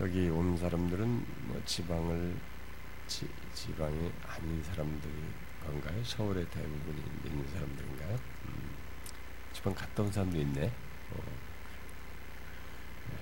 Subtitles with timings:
[0.00, 2.34] 여기 온 사람들은 뭐 지방을
[3.06, 5.12] 지, 지방이 아닌 사람들이
[5.62, 6.02] 건가요?
[6.02, 8.18] 서울의 대부분이 있는 사람들인가요?
[8.46, 8.76] 음,
[9.52, 10.72] 지방 갔다 온 사람도 있네.
[11.10, 11.22] 어.
[13.10, 13.16] 네.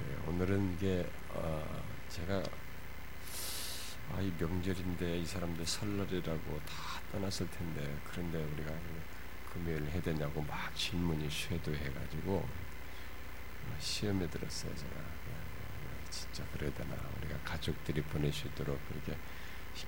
[0.00, 0.16] 네.
[0.26, 2.42] 오늘은 이게 어, 제가
[4.12, 10.42] 아, 이 명절인데 이 사람들 설날이라고 다 떠났을 텐데 그런데 우리가 그 금요일 해야 되냐고
[10.42, 12.65] 막 질문이 쇄도해가지고
[13.78, 14.94] 시험에 들었어요 제가.
[14.94, 16.10] 예, 예, 예.
[16.10, 19.16] 진짜 그래야 되나 우리가 가족들이 보낼 수 있도록 그렇게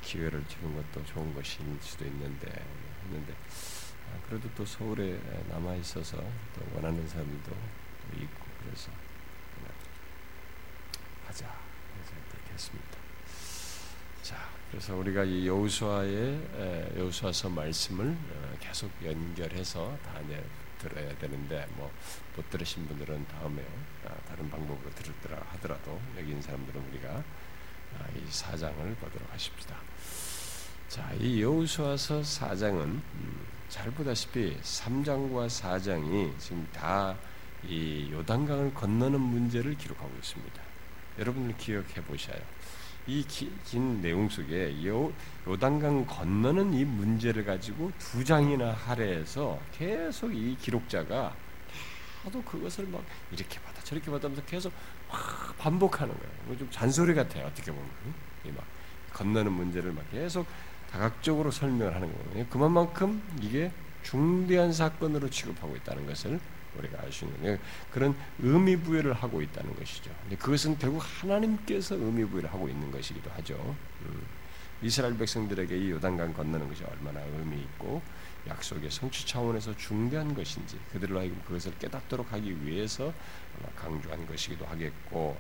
[0.03, 2.65] 기회를 주는 것도 좋은 것일 수도 있는데
[3.05, 7.53] 했는데 아, 그래도 또 서울에 남아 있어서 또 원하는 사람도
[8.17, 8.91] 있고 그래서
[11.27, 11.47] 하자
[11.95, 12.99] 그래서 그렇게 했습니다.
[14.23, 20.45] 자 그래서 우리가 이 여우수아의 여우수아서 말씀을 어, 계속 연결해서 다니엘
[20.79, 21.91] 들어야 되는데 뭐
[22.37, 23.65] 못 들으신 분들은 다음에
[24.07, 29.75] 아, 다른 방법으로 들었더라 하더라도 여기 있는 사람들은 우리가 아, 이 사장을 보도록 하십니다
[30.89, 37.17] 자, 이 여호수아서 4장은 음, 잘 보다시피 3장과 4장이 지금 다
[37.67, 40.63] 이 요단강을 건너는 문제를 기록하고 있습니다.
[41.19, 42.41] 여러분들 기억해 보셔요.
[43.09, 43.25] 이
[43.65, 45.11] 긴 내용 속에 요,
[45.47, 51.35] 요단강 건너는 이 문제를 가지고 두 장이나 할애해서 계속 이 기록자가
[52.25, 54.73] 하도 그것을 막 이렇게 받아 저렇게 받아면서 계속
[55.11, 56.59] 막 반복하는 거예요.
[56.59, 57.47] 좀 잔소리 같아요.
[57.47, 57.89] 어떻게 보면
[58.45, 58.63] 이막
[59.15, 60.47] 건너는 문제를 막 계속
[60.93, 62.47] 다각적으로 설명하는 거예요.
[62.51, 66.39] 그만큼 이게 중대한 사건으로 취급하고 있다는 것을
[66.79, 67.59] 우리가 알 수 있는
[67.91, 70.11] 그런 의미 부여를 하고 있다는 것이죠.
[70.23, 73.77] 근데 그것은 결국 하나님께서 의미 부여를 하고 있는 것이기도 하죠.
[74.03, 74.39] 음.
[74.81, 78.01] 이스라엘 백성들에게 이 요단강 건너는 것이 얼마나 의미 있고
[78.47, 83.13] 약속의 성취 차원에서 중대한 것인지 그들로 하여금 그것을 깨닫도록 하기 위해서
[83.77, 85.37] 강조한 것이기도 하겠고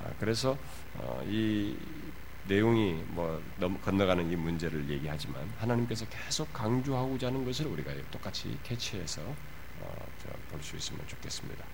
[0.00, 0.56] 아, 그래서
[0.94, 1.76] 어, 이
[2.46, 9.20] 내용이 뭐 넘, 건너가는 이 문제를 얘기하지만 하나님께서 계속 강조하고자 하는 것을 우리가 똑같이 캐치해서
[9.80, 10.06] 어,
[10.50, 11.64] 볼수 있으면 좋겠습니다.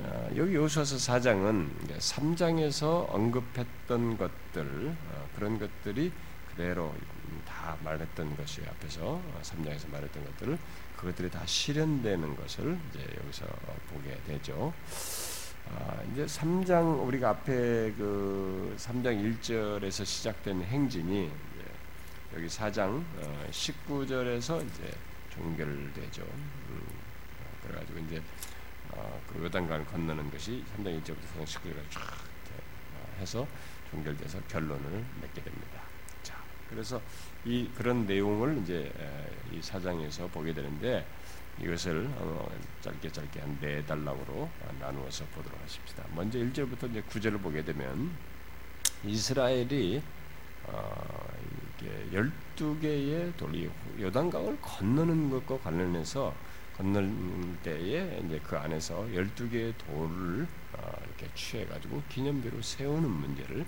[0.00, 1.68] 어, 여기 요수아서 4장은
[1.98, 6.12] 3장에서 언급했던 것들 어, 그런 것들이
[6.48, 6.94] 그대로
[7.46, 10.58] 다 말했던 것이 앞에서 3장에서 말했던 것들을
[10.96, 13.46] 그것들이 다 실현되는 것을 이제 여기서
[13.92, 14.72] 보게 되죠.
[15.70, 21.30] 아, 이제 3장 우리가 앞에 그 3장 1절에서 시작된 행진이
[22.34, 23.02] 여기 4장
[23.50, 24.90] 19절에서 이제
[25.30, 26.22] 종결되죠.
[26.22, 26.86] 음,
[27.72, 28.22] 그래가지고 이제
[28.90, 33.46] 어, 그 요단강을 건너는 것이 현대 일제부터 서동 19세기까지 쫙 어, 해서
[33.90, 35.82] 종결돼서 결론을 맺게 됩니다.
[36.22, 36.36] 자,
[36.68, 37.00] 그래서
[37.44, 38.92] 이 그런 내용을 이제
[39.50, 41.06] 이 사장에서 보게 되는데
[41.60, 42.50] 이것을 어,
[42.80, 44.48] 짧게 짧게 한 네 단락으로
[44.80, 46.04] 나누어서 보도록 하십시다.
[46.14, 48.10] 먼저 1절부터 이제 9절을 보게 되면
[49.04, 50.02] 이스라엘이
[50.64, 51.28] 어,
[51.78, 52.06] 이게
[52.56, 56.34] 12개의 돌이 요단강을 건너는 것과 관련해서
[56.76, 57.10] 건널
[57.62, 63.64] 때에 이제 그 안에서 12개의 돌을 아, 이렇게 취해가지고 기념비로 세우는 문제를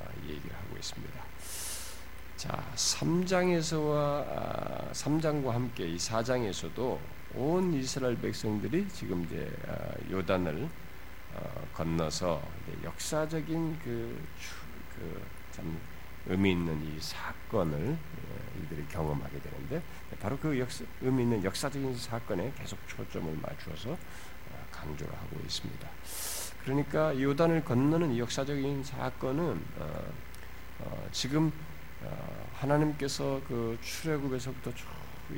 [0.00, 1.24] 아, 얘기를 하고 있습니다.
[2.36, 6.98] 자, 3장에서와 3장과 아, 함께 이 4장에서도
[7.34, 9.50] 온 이스라엘 백성들이 지금 이제
[10.10, 10.68] 요단을
[11.34, 12.42] 어, 건너서
[12.84, 14.22] 역사적인 그,
[14.94, 15.78] 그 참
[16.26, 19.82] 의미 있는 이 사건을 예, 이들이 경험하게 되는데
[20.22, 25.88] 바로 그 역사, 의미 있는 역사적인 사건에 계속 초점을 맞추어서 어, 강조를 하고 있습니다.
[26.64, 30.12] 그러니까 요단을 건너는 역사적인 사건은 어,
[30.78, 31.52] 어, 지금
[32.02, 34.70] 어, 하나님께서 그 출애굽에서부터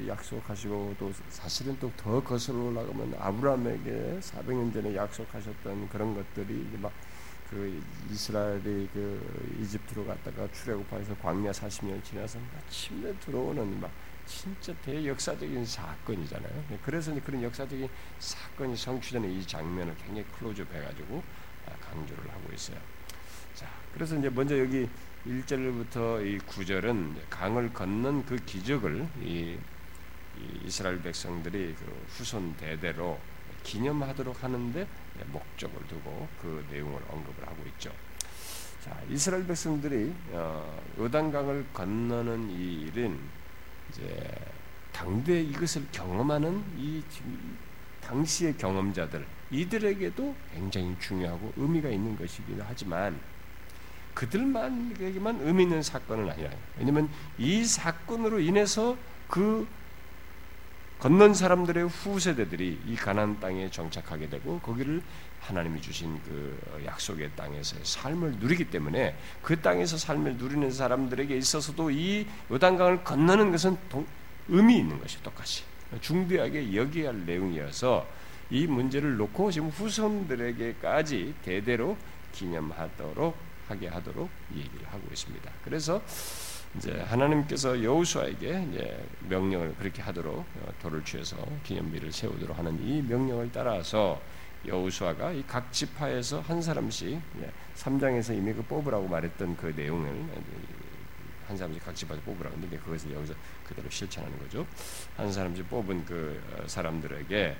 [0.06, 6.92] 약속하시고 또 사실은 또 더 거슬러 올라가면 아브라함에게 400년 전에 약속하셨던 그런 것들이 이제 막
[7.54, 13.90] 그 이스라엘이 그 이집트로 갔다가 출애굽하면서 광야 40년 지나서 마침내 들어오는 막
[14.26, 16.64] 진짜 대역사적인 사건이잖아요.
[16.70, 21.22] 네, 그래서 그런 역사적인 사건이 성취되는 이 장면을 굉장히 클로즈업 해가지고
[21.66, 22.78] 아, 강조를 하고 있어요.
[23.54, 24.88] 자, 그래서 이제 먼저 여기
[25.26, 29.58] 1절부터 이 9절은 강을 걷는 그 기적을 이,
[30.36, 33.18] 이 이스라엘 백성들이 그 후손 대대로
[33.62, 34.86] 기념하도록 하는데
[35.26, 37.90] 목적을 두고 그 내용을 언급을 하고 있죠.
[38.82, 43.18] 자, 이스라엘 백성들이 어, 요단강을 건너는 이 일은
[43.94, 44.28] 이제
[44.92, 47.02] 당대 이것을 경험하는 이
[48.00, 53.18] 당시의 경험자들 이들에게도 굉장히 중요하고 의미가 있는 것이기도 하지만
[54.14, 57.08] 그들만에게만 의미 있는 사건은 아니라 왜냐하면
[57.38, 58.96] 이 사건으로 인해서
[59.28, 59.66] 그
[61.00, 65.02] 건넌 사람들의 후세대들이 이 가나안 땅에 정착하게 되고 거기를
[65.44, 72.26] 하나님이 주신 그 약속의 땅에서의 삶을 누리기 때문에 그 땅에서 삶을 누리는 사람들에게 있어서도 이
[72.50, 73.76] 요단강을 건너는 것은
[74.48, 75.64] 의미 있는 것이 똑같이
[76.00, 78.06] 중대하게 여기야 할 내용이어서
[78.50, 81.96] 이 문제를 놓고 지금 후손들에게까지 대대로
[82.32, 83.36] 기념하도록
[83.68, 85.50] 하게 하도록 얘기를 하고 있습니다.
[85.64, 86.02] 그래서
[86.76, 93.50] 이제 하나님께서 여호수아에게 이제 명령을 그렇게 하도록 어, 돌을 취해서 기념비를 세우도록 하는 이 명령을
[93.52, 94.20] 따라서
[94.66, 97.20] 여호수아가 이 각 지파에서 한 사람씩
[97.76, 100.08] 3장에서 이미 그 뽑으라고 말했던 그 내용을
[101.46, 103.34] 한 사람씩 각 지파에서 뽑으라고 했는데 그것을 여기서
[103.66, 104.66] 그대로 실천하는 거죠.
[105.16, 107.56] 한 사람씩 뽑은 그 어, 사람들에게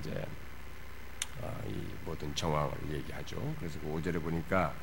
[0.00, 0.26] 이제
[1.40, 1.74] 어, 이
[2.04, 3.36] 모든 정황을 얘기하죠.
[3.58, 4.74] 그래서 그 5절에 보니까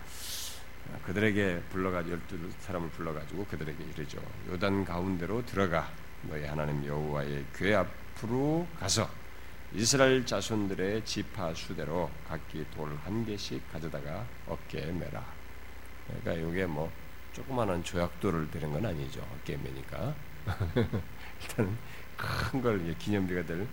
[1.05, 4.21] 그들에게 불러가 열두 사람을 불러가지고 그들에게 이르죠.
[4.49, 5.89] 요단 가운데로 들어가
[6.23, 9.09] 너희 하나님 여호와의 궤 앞으로 가서
[9.73, 15.25] 이스라엘 자손들의 지파 수대로 각기 돌 한 개씩 가져다가 어깨에 매라.
[16.07, 16.91] 그러니까 이게 뭐
[17.33, 19.21] 조그마한 조약돌을 드는 건 아니죠.
[19.41, 20.15] 어깨에 매니까
[21.41, 21.77] 일단
[22.17, 23.67] 큰걸 기념비가 될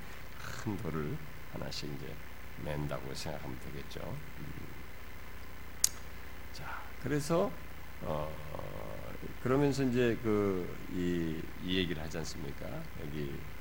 [0.65, 1.17] 큰 돌을
[1.53, 2.15] 하나씩 이제
[2.65, 4.01] 맨다고 생각하면 되겠죠.
[4.41, 4.45] 음.
[7.03, 7.51] 그래서
[8.03, 8.33] 어,
[9.43, 12.67] 그러면서 이제 그 이 이 얘기를 하지 않습니까?
[13.05, 13.52] 여기 어,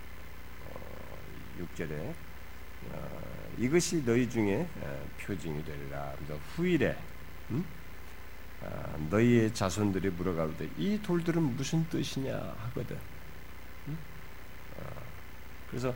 [1.61, 2.13] 6절에
[2.89, 6.13] 어, 이것이 너희 중에 어, 표징이 되리라.
[6.55, 6.97] 후일에
[7.51, 7.63] 음?
[8.61, 12.97] 어, 너희의 자손들이 물어가로되 이 돌들은 무슨 뜻이냐 하거든.
[13.87, 13.97] 음?
[14.77, 14.83] 어,
[15.69, 15.93] 그래서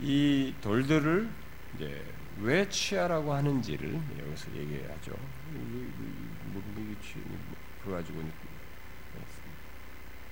[0.00, 1.28] 이 돌들을
[1.74, 2.04] 이제
[2.40, 5.12] 왜 취하라고 하는지를 여기서 얘기하죠.
[7.84, 8.22] 그 가지고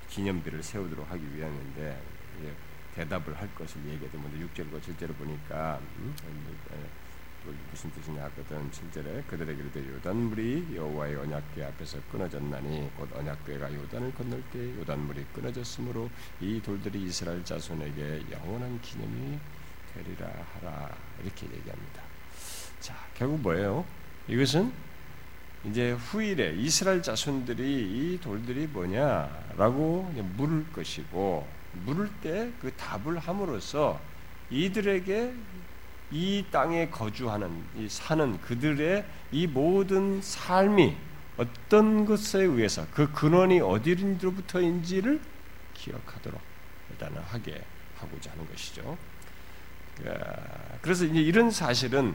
[0.08, 2.00] 기념비를 세우도록 하기 위함인데
[2.96, 6.14] 대답을 할 것을 얘기해도 먼저 6절과 7절을 보니까 음?
[7.70, 9.62] 무슨 뜻이냐 하거든 7절에 그들에게
[9.94, 16.10] 요단물이 여호와의 언약궤 앞에서 끊어졌나니 곧 언약궤가 요단을 건널 때 요단물이 끊어졌으므로
[16.40, 19.38] 이 돌들이 이스라엘 자손에게 영원한 기념이
[19.94, 20.90] 되리라 하라
[21.22, 22.02] 이렇게 얘기합니다.
[22.80, 23.84] 자 결국 뭐예요?
[24.26, 24.72] 이것은
[25.64, 34.00] 이제 후일에 이스라엘 자손들이 이 돌들이 뭐냐라고 물을 것이고 물을 때 그 답을 함으로써
[34.50, 35.32] 이들에게
[36.12, 40.96] 이 땅에 거주하는 이 사는 그들의 이 모든 삶이
[41.36, 45.20] 어떤 것에 의해서 그 근원이 어디로부터인지를
[45.74, 46.40] 기억하도록
[46.90, 47.62] 일단은 하게
[47.98, 48.96] 하고자 하는 것이죠.
[50.80, 52.14] 그래서 이제 이런 사실은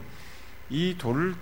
[0.70, 1.34] 이 돌을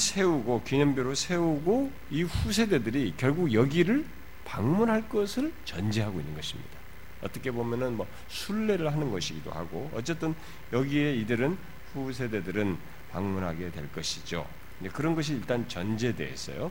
[0.00, 4.06] 세우고 기념비로 세우고 이 후세대들이 결국 여기를
[4.44, 6.77] 방문할 것을 전제하고 있는 것입니다.
[7.22, 10.34] 어떻게 보면은 뭐 순례를 하는 것이기도 하고 어쨌든
[10.72, 11.58] 여기에 이들은
[11.92, 12.78] 후 세대들은
[13.10, 14.46] 방문하게 될 것이죠.
[14.92, 16.70] 그런 것이 일단 전제되어 있어요.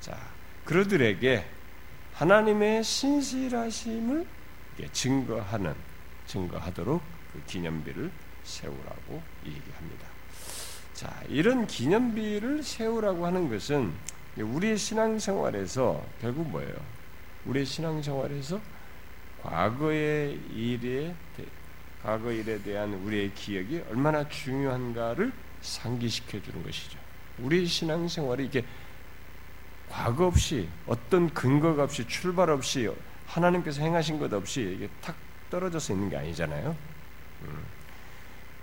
[0.00, 0.16] 자,
[0.64, 1.44] 그들에게
[2.14, 4.26] 하나님의 신실하심을
[4.92, 5.74] 증거하는
[6.26, 7.02] 증거하도록
[7.32, 8.10] 그 기념비를
[8.44, 10.06] 세우라고 얘기합니다.
[10.94, 13.92] 자, 이런 기념비를 세우라고 하는 것은
[14.36, 16.74] 우리의 신앙생활에서 결국 뭐예요?
[17.46, 18.60] 우리의 신앙생활에서
[19.42, 21.14] 과거의 일에
[22.02, 26.98] 과거 일에 대한 우리의 기억이 얼마나 중요한가를 상기시켜 주는 것이죠.
[27.38, 28.64] 우리 신앙생활이 이게
[29.88, 32.90] 과거 없이 어떤 근거가 없이 출발 없이
[33.26, 35.14] 하나님께서 행하신 것 없이 이게 탁
[35.50, 36.76] 떨어져서 있는 게 아니잖아요.
[37.42, 37.62] 음.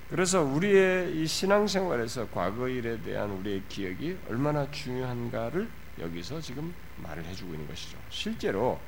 [0.10, 5.70] 그래서 우리의 이 신앙생활에서 과거 일에 대한 우리의 기억이 얼마나 중요한가를
[6.00, 7.98] 여기서 지금 말을 해주고 있는 것이죠.
[8.10, 8.80] 실제로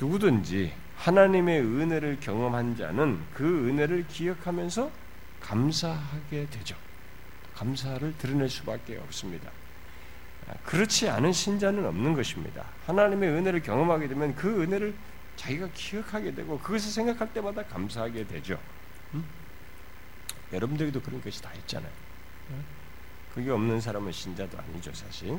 [0.00, 4.90] 누구든지 하나님의 은혜를 경험한 자는 그 은혜를 기억하면서
[5.40, 6.76] 감사하게 되죠.
[7.54, 9.50] 감사를 드러낼 수밖에 없습니다.
[10.64, 12.66] 그렇지 않은 신자는 없는 것입니다.
[12.86, 14.94] 하나님의 은혜를 경험하게 되면 그 은혜를
[15.36, 18.58] 자기가 기억하게 되고 그것을 생각할 때마다 감사하게 되죠.
[19.14, 19.24] 음?
[20.52, 21.90] 여러분들에게도 그런 것이 다 있잖아요.
[23.34, 25.38] 그게 없는 사람은 신자도 아니죠, 사실.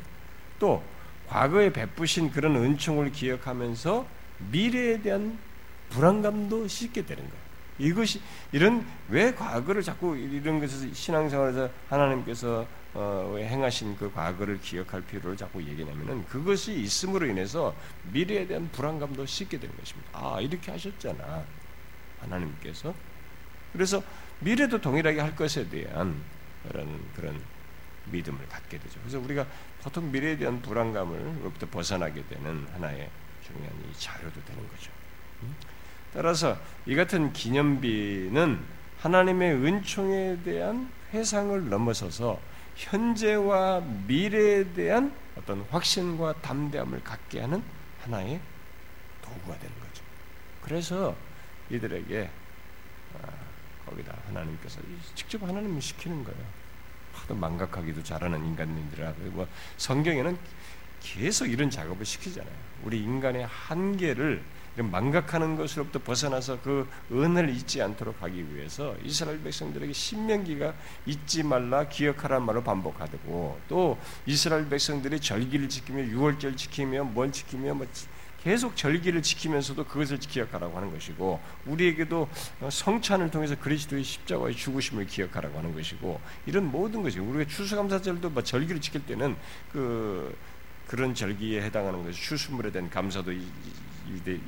[0.58, 0.84] 또
[1.28, 4.08] 과거에 베푸신 그런 은총을 기억하면서
[4.52, 5.38] 미래에 대한
[5.92, 7.42] 불안감도 싣게 되는 거예요.
[7.80, 8.22] 이것이
[8.52, 15.64] 이런 왜 과거를 자꾸 이런 것에서 신앙생활에서 하나님께서 어, 행하신 그 과거를 기억할 필요를 자꾸
[15.64, 17.74] 얘기하면은 그것이 있음으로 인해서
[18.12, 20.10] 미래에 대한 불안감도 싣게 되는 것입니다.
[20.14, 21.44] 아 이렇게 하셨잖아
[22.20, 22.94] 하나님께서
[23.72, 24.04] 그래서
[24.40, 26.22] 미래도 동일하게 할 것에 대한
[26.68, 27.42] 그런 그런
[28.06, 29.00] 믿음을 갖게 되죠.
[29.00, 29.46] 그래서 우리가
[29.82, 33.10] 보통 미래에 대한 불안감을로부터 벗어나게 되는 하나의
[33.46, 34.92] 중요한 이 자료도 되는 거죠.
[35.44, 35.56] 음?
[36.14, 38.60] 따라서 이 같은 기념비는
[39.00, 42.40] 하나님의 은총에 대한 회상을 넘어서서
[42.76, 47.64] 현재와 미래에 대한 어떤 확신과 담대함을 갖게 하는
[48.04, 48.40] 하나의
[49.22, 50.04] 도구가 되는 거죠.
[50.62, 51.16] 그래서
[51.70, 52.30] 이들에게
[53.22, 53.28] 아,
[53.86, 54.82] 거기다 하나님께서
[55.16, 56.62] 직접 하나님을 시키는 거예요.
[57.14, 60.38] 하도 망각하기도 잘하는 인간들이라 뭐 성경에는
[61.02, 62.54] 계속 이런 작업을 시키잖아요.
[62.84, 64.44] 우리 인간의 한계를
[64.78, 70.74] 망각하는 것으로부터 벗어나서 그 은을 잊지 않도록 하기 위해서 이스라엘 백성들에게 신명기가
[71.06, 77.86] 잊지 말라 기억하라는 말을 반복하고 또 이스라엘 백성들이 절기를 지키며 유월절 지키며 뭘 지키며 뭐
[78.44, 82.28] 계속 절기를 지키면서도 그것을 기억하라고 하는 것이고 우리에게도
[82.70, 88.82] 성찬을 통해서 그리스도의 십자가의 죽으심을 기억하라고 하는 것이고 이런 모든 것이 우리가 추수감사절도 뭐 절기를
[88.82, 89.36] 지킬 때는
[89.72, 90.36] 그
[90.88, 93.32] 그런 절기에 해당하는 것이 추수물에 대한 감사도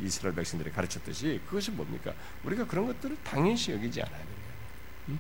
[0.02, 2.14] 이스라엘 백성들이 가르쳤듯이 그것이 뭡니까?
[2.44, 4.28] 우리가 그런 것들을 당연시 여기지 않아야 돼요.
[5.10, 5.20] 음?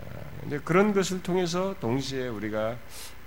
[0.00, 2.78] 아, 그런 것을 통해서 동시에 우리가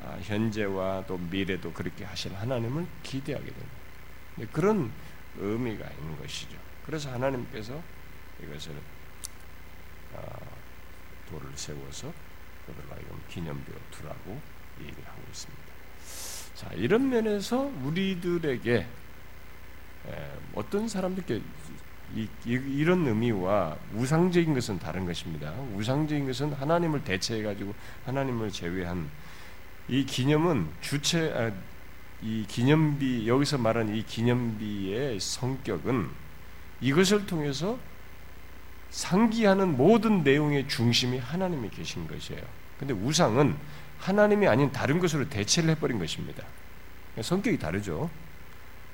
[0.04, 4.52] 아, 현재와 또 미래도 그렇게 하실 하나님을 기대하게 됩니다.
[4.52, 4.92] 그런
[5.38, 6.58] 의미가 있는 것이죠.
[6.86, 7.82] 그래서 하나님께서
[8.44, 8.74] 이것을
[10.16, 10.22] 아,
[11.30, 12.12] 돌을 세워서
[12.66, 14.42] 그들로 기념비로 두라고
[14.80, 15.72] 얘기를 하고 있습니다.
[16.56, 18.88] 자, 이런 면에서 우리들에게
[20.54, 21.42] 어떤 사람들께
[22.16, 25.54] 이, 이, 런 의미와 우상적인 것은 다른 것입니다.
[25.76, 27.74] 우상적인 것은 하나님을 대체해 가지고
[28.06, 29.10] 하나님을 제외한
[29.88, 31.52] 이 기념은 주체 아,
[32.22, 36.10] 이 기념비 여기서 말한 이 기념비의 성격은
[36.82, 37.80] 이것을 통해서
[38.90, 42.42] 상기하는 모든 내용의 중심이 하나님이 계신 것이에요.
[42.78, 43.56] 근데 우상은
[44.00, 46.44] 하나님이 아닌 다른 것으로 대체를 해버린 것입니다.
[47.22, 48.10] 성격이 다르죠.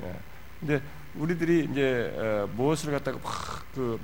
[0.03, 0.13] 예.
[0.59, 0.81] 근데
[1.17, 3.99] 우리들이 이제 어, 무엇을 갖다가 막 그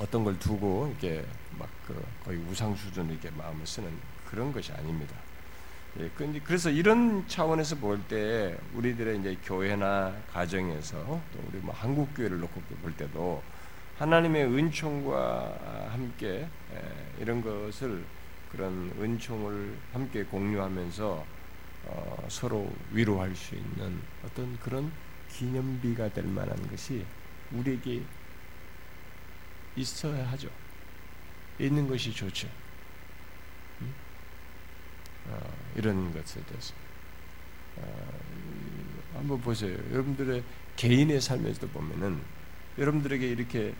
[0.00, 1.24] 어떤 걸 두고 이렇게
[1.58, 3.90] 막 그 거의 우상 수준으로 이렇게 마음을 쓰는
[4.30, 5.14] 그런 것이 아닙니다.
[5.98, 6.08] 예,
[6.44, 10.96] 그래서 이런 차원에서 볼 때 우리들의 이제 교회나 가정에서
[11.32, 13.42] 또 우리 뭐 한국 교회를 놓고 볼 때도
[13.98, 16.48] 하나님의 은총과 함께
[17.18, 18.04] 이런 것을
[18.52, 21.26] 그런 은총을 함께 공유하면서
[21.84, 24.90] 어, 서로 위로할 수 있는 어떤 그런
[25.32, 27.04] 기념비가 될 만한 것이
[27.52, 28.02] 우리에게
[29.76, 30.48] 있어야 하죠.
[31.58, 32.48] 있는 것이 좋죠.
[33.80, 33.94] 음?
[35.28, 36.74] 어, 이런 것에 대해서
[37.76, 38.18] 어,
[39.14, 39.76] 한번 보세요.
[39.92, 40.42] 여러분들의
[40.76, 42.20] 개인의 삶에서도 보면은
[42.78, 43.74] 여러분들에게 이렇게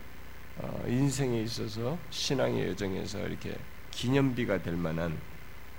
[0.57, 3.57] 어, 인생에 있어서 신앙의 여정에서 이렇게
[3.91, 5.19] 기념비가 될 만한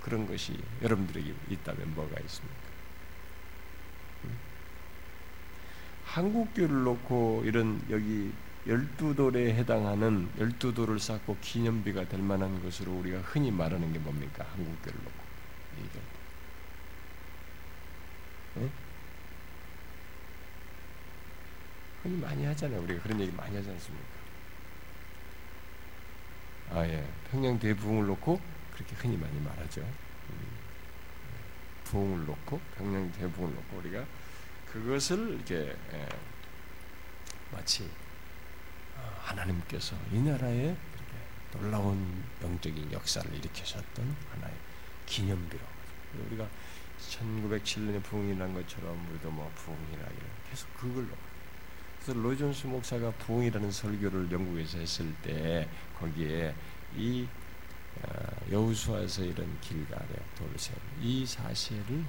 [0.02, 2.63] 그런 것이 여러분들에게 있다면 뭐가 있습니까?
[6.14, 8.32] 한국교를 놓고 이런 여기
[8.68, 14.44] 열두 돌에 해당하는 열두 돌을 쌓고 기념비가 될 만한 것으로 우리가 흔히 말하는 게 뭡니까?
[14.52, 15.24] 한국교를 놓고
[15.92, 16.00] 때.
[22.04, 22.80] 흔히 많이 하잖아요.
[22.82, 24.06] 우리가 그런 얘기 많이 하지 않습니까?
[26.70, 27.04] 아, 예.
[27.32, 28.40] 평양 대부흥을 놓고
[28.72, 29.80] 그렇게 흔히 많이 말하죠.
[29.80, 30.36] 음.
[31.84, 34.04] 부흥을 놓고, 평양 대부흥을 놓고 우리가
[34.74, 36.08] 그것을 이렇게 예,
[37.52, 37.88] 마치
[38.96, 40.76] 어, 하나님께서 이 나라에
[41.52, 44.54] 놀라운 영적인 역사를 일으키셨던 하나의
[45.06, 45.60] 기념비로
[46.26, 46.48] 우리가
[46.98, 51.16] 1907년에 부흥이란 것처럼 우리도 뭐 부흥이라 이런 계속 그걸로.
[52.02, 55.68] 그래서 로이존스 목사가 부흥이라는 설교를 영국에서 했을 때
[56.00, 56.52] 거기에
[56.96, 57.28] 이
[58.02, 60.04] 어, 여우수아에서 이런 길가에
[60.36, 62.04] 돌을 세운 이 사실을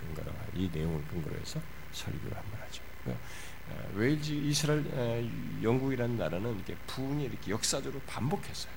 [0.00, 1.60] 근거로 이 내용을 근거로 해서
[1.98, 2.82] 설교를 한번 하죠.
[3.02, 3.24] 그러니까,
[3.68, 8.72] 어, 웨일즈, 이스라엘, 어, 영국이라는 나라는 이렇게 부흥이 이렇게 역사적으로 반복했어요.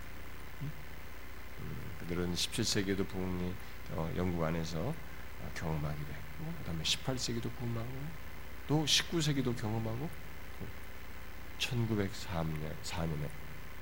[0.62, 0.72] 음?
[2.00, 3.54] 그들은 17세기에도 부흥이
[3.92, 4.94] 어, 영국 안에서
[5.56, 7.90] 경험하기도 했고, 그 다음에 18세기도 경험하고,
[8.68, 10.10] 또 19세기도 경험하고,
[11.62, 13.30] 1904년, 4년에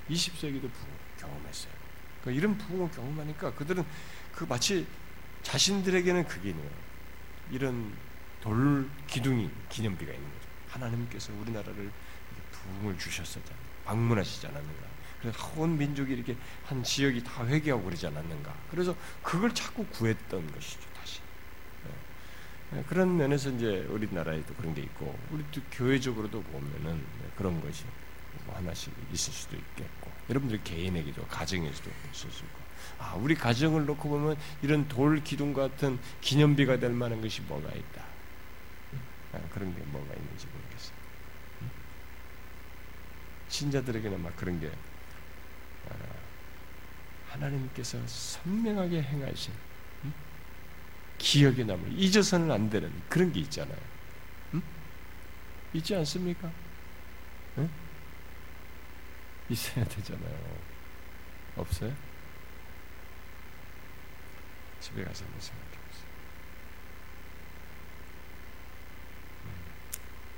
[0.10, 0.88] 20세기도 부흥
[1.20, 1.72] 경험했어요.
[2.22, 3.86] 그러니까 이런 부흥을 경험하니까 그들은
[4.34, 4.86] 그 마치
[5.44, 6.70] 자신들에게는 그게 있네요.
[7.52, 7.94] 이런
[8.42, 10.48] 돌 기둥이 기념비가 있는 거죠.
[10.70, 11.92] 하나님께서 우리나라를
[12.52, 13.70] 부흥을 주셨었잖아요.
[13.86, 14.90] 방문하시지 않았는가.
[15.22, 18.54] 그래서 온 민족이 이렇게 한 지역이 다 회개하고 그러지 않았는가.
[18.72, 20.80] 그래서 그걸 자꾸 구했던 것이죠.
[20.98, 21.20] 다시.
[22.72, 22.84] 네.
[22.88, 27.04] 그런 면에서 이제 우리나라에도 그런 게 있고 우리도 교회적으로도 보면은
[27.36, 27.84] 그런 것이
[28.46, 32.60] 뭐 하나씩 있을 수도 있겠고 여러분들 개인에게도 가정에서도 있을 수 있고
[33.00, 38.09] 아 우리 가정을 놓고 보면 이런 돌 기둥 같은 기념비가 될 만한 것이 뭐가 있다.
[39.34, 40.98] 아, 그런 게 뭐가 있는지 모르겠어요.
[43.50, 44.68] 신자들에게는 막 그런 게
[45.88, 45.96] 어,
[47.30, 49.54] 하나님께서 선명하게 행하신
[51.20, 53.78] 기억에 남을 잊어서는 안 되는 그런 게 있잖아요.
[54.54, 54.62] 응?
[55.74, 56.52] 있지 않습니까?
[57.58, 57.70] 응?
[59.50, 60.58] 있어야 되잖아요.
[61.58, 61.94] 없어요?
[64.80, 66.06] 집에 가서 한번 생각해 보세요.
[69.46, 69.52] 음,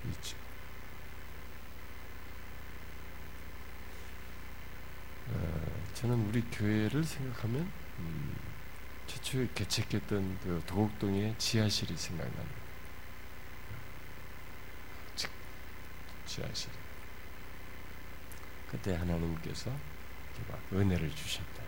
[0.10, 0.38] 있죠.
[5.30, 8.36] 어, 저는 우리 교회를 생각하면 음,
[9.08, 12.62] 최초에 개척했던 그 도곡동의 지하실이 생각나는
[16.32, 16.72] 지하실.
[18.70, 19.70] 그때 하나님께서
[20.50, 21.62] 막 은혜를 주셨다.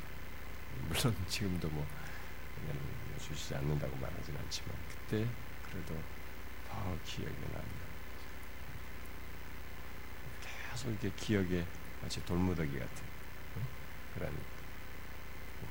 [0.88, 1.86] 물론 지금도 뭐
[2.62, 2.80] 은혜를
[3.20, 5.28] 주시지 않는다고 말하진 않지만 그때
[5.70, 6.02] 그래도
[6.70, 7.93] 더 기억에 납니다.
[10.74, 11.66] 계속 이렇게 기억에
[12.02, 13.04] 마치 돌무더기 같은
[14.16, 14.36] 그런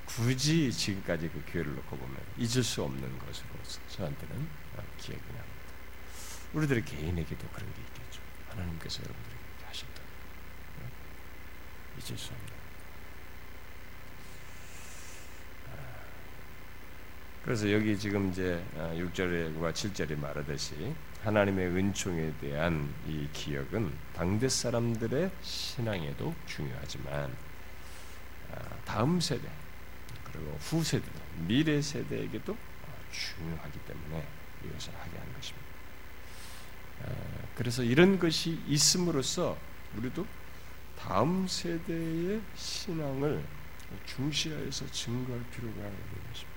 [0.06, 3.49] 굳이 지금까지 그 교회를 놓고 보면 잊을 수 없는 것으로
[3.88, 4.49] 저한테는
[4.99, 5.47] 기억이 납니다.
[6.54, 8.21] 우리들의 개인에게도 그런 게 있겠죠.
[8.50, 10.02] 하나님께서 여러분들에게 하셨다.
[11.99, 12.62] 잊을 수 없는.
[17.44, 20.94] 그래서 여기 지금 이제 6절과 7절에 말하듯이
[21.25, 27.35] 하나님의 은총에 대한 이 기억은 당대 사람들의 신앙에도 중요하지만
[28.85, 29.49] 다음 세대
[30.25, 31.05] 그리고 후세대,
[31.47, 32.57] 미래 세대에게도
[33.12, 34.26] 중요하기 때문에
[34.64, 35.67] 이것을 하게 한 것입니다.
[37.55, 39.57] 그래서 이런 것이 있음으로써
[39.97, 40.26] 우리도
[40.99, 43.45] 다음 세대의 신앙을
[44.07, 46.52] 중시하여서 증거할 필요가 있는 것입니다.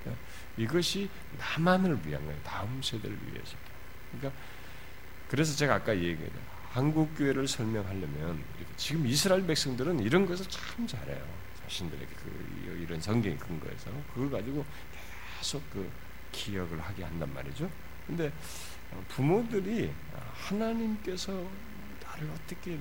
[0.00, 0.24] 그러니까
[0.56, 2.40] 이것이 나만을 위한 거예요.
[2.42, 3.56] 다음 세대를 위해서.
[4.18, 4.40] 그러니까
[5.28, 6.38] 그래서 제가 아까 얘기했죠.
[6.70, 8.42] 한국 교회를 설명하려면
[8.76, 11.24] 지금 이스라엘 백성들은 이런 것을 참 잘해요.
[11.62, 14.64] 자신들에게 그 이런 성경의 근거에서 그걸 가지고
[15.38, 15.90] 계속 그
[16.32, 17.70] 기억을 하게 한단 말이죠.
[18.06, 18.32] 근데
[19.08, 19.92] 부모들이
[20.34, 21.32] 하나님께서
[22.02, 22.78] 나를 어떻게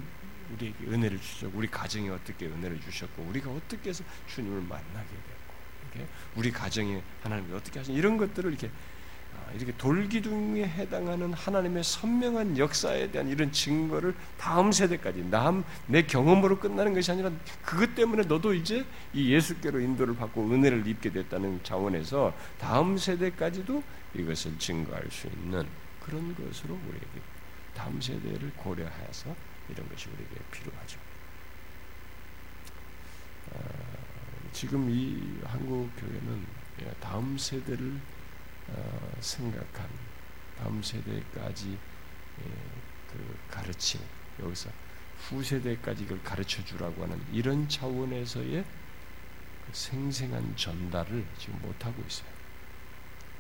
[0.53, 5.53] 우리에게 은혜를 주셨고 우리 가정에 어떻게 은혜를 주셨고 우리가 어떻게 해서 주님을 만나게 됐고
[5.93, 8.69] 이렇게 우리 가정에 하나님이 어떻게 하신 이런 것들을 이렇게
[9.55, 16.93] 이렇게 돌기둥에 해당하는 하나님의 선명한 역사에 대한 이런 증거를 다음 세대까지 남 내 경험으로 끝나는
[16.93, 17.31] 것이 아니라
[17.63, 23.83] 그것 때문에 너도 이제 이 예수께로 인도를 받고 은혜를 입게 됐다는 차원에서 다음 세대까지도
[24.15, 25.67] 이것을 증거할 수 있는
[26.01, 27.21] 그런 것으로 우리에게
[27.75, 29.35] 다음 세대를 고려하여서
[29.69, 30.99] 이런 것이 우리에게 필요하죠.
[33.51, 33.59] 어,
[34.51, 36.45] 지금 이 한국 교회는
[36.99, 38.12] 다음 세대를 어,
[39.19, 39.87] 생각한
[40.57, 42.43] 다음 세대까지 예,
[43.11, 43.99] 그 가르침
[44.39, 44.69] 여기서
[45.19, 52.27] 후세대까지 이걸 가르쳐 주라고 하는 이런 차원에서의 그 생생한 전달을 지금 못 하고 있어요.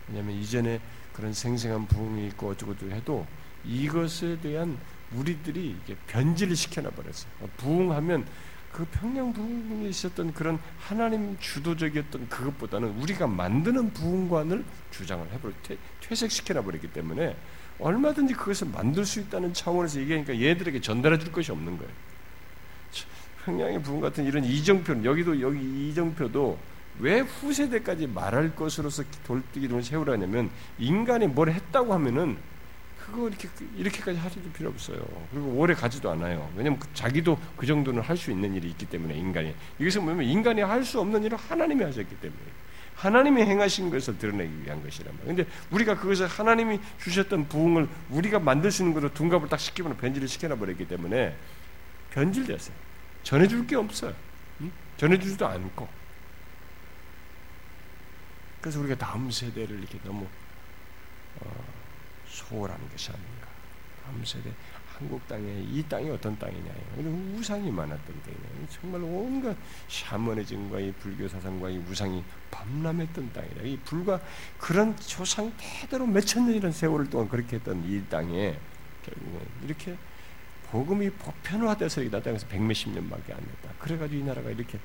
[0.07, 0.79] 왜냐하면 이전에
[1.13, 3.27] 그런 생생한 부흥이 있고 어쩌고저쩌고 해도
[3.65, 4.77] 이것에 대한
[5.11, 7.31] 우리들이 변질을 시켜놔 버렸어요.
[7.57, 8.27] 부흥하면
[8.73, 15.53] 그 평양 부흥에 있었던 그런 하나님 주도적이었던 그것보다는 우리가 만드는 부흥관을 주장을 해버려
[16.01, 17.37] 퇴색시켜놔 버렸기 때문에
[17.79, 21.91] 얼마든지 그것을 만들 수 있다는 차원에서 얘기하니까 얘들에게 전달해 줄 것이 없는 거예요.
[23.45, 26.57] 평양의 부흥 같은 이런 이정표 여기도 여기 이정표도
[26.99, 32.37] 왜 후세대까지 말할 것으로서 돌뛰기를 세우라냐면 인간이 뭘 했다고 하면은
[33.05, 35.05] 그거 이렇게 이렇게까지 할 필요 없어요.
[35.31, 36.49] 그리고 오래 가지도 않아요.
[36.55, 40.61] 왜냐면 그 자기도 그 정도는 할 수 있는 일이 있기 때문에 인간이 이것은 뭐냐면 인간이
[40.61, 42.41] 할 수 없는 일을 하나님이 하셨기 때문에
[42.95, 45.35] 하나님이 행하신 것을 드러내기 위한 것이란 말이에요.
[45.35, 50.27] 근데 우리가 그것을 하나님이 주셨던 부흥을 우리가 만들 수 있는 것으로 둔갑을 딱 시키면 변질을
[50.27, 51.35] 시켜놔 버렸기 때문에
[52.11, 52.75] 변질됐어요.
[53.23, 54.13] 전해줄 게 없어요.
[54.61, 54.71] 응?
[54.97, 55.89] 전해주지도 않고
[58.61, 60.25] 그래서 우리가 다음 세대를 이렇게 너무
[61.41, 61.82] 어,
[62.33, 63.47] 소홀하는 것이 아닌가.
[64.03, 64.51] 다음 세대
[64.97, 66.71] 한국 땅에 이 땅이 어떤 땅이냐.
[67.37, 68.67] 우상이 많았던 땅이냐.
[68.69, 69.55] 정말 온갖
[69.87, 73.61] 샤머니즘과 이 불교 사상과 이 우상이 밤람했던 땅이다.
[73.63, 74.19] 이 불과
[74.59, 78.57] 그런 조상 대대로 몇천 년이라는 세월을 동안 그렇게 했던 이 땅에
[79.03, 79.97] 결국은 이렇게
[80.69, 83.73] 복음이 보편화돼서 이 땅에서 백몇십 년밖에 안 됐다.
[83.79, 84.79] 그래가지고 이 나라가 이렇게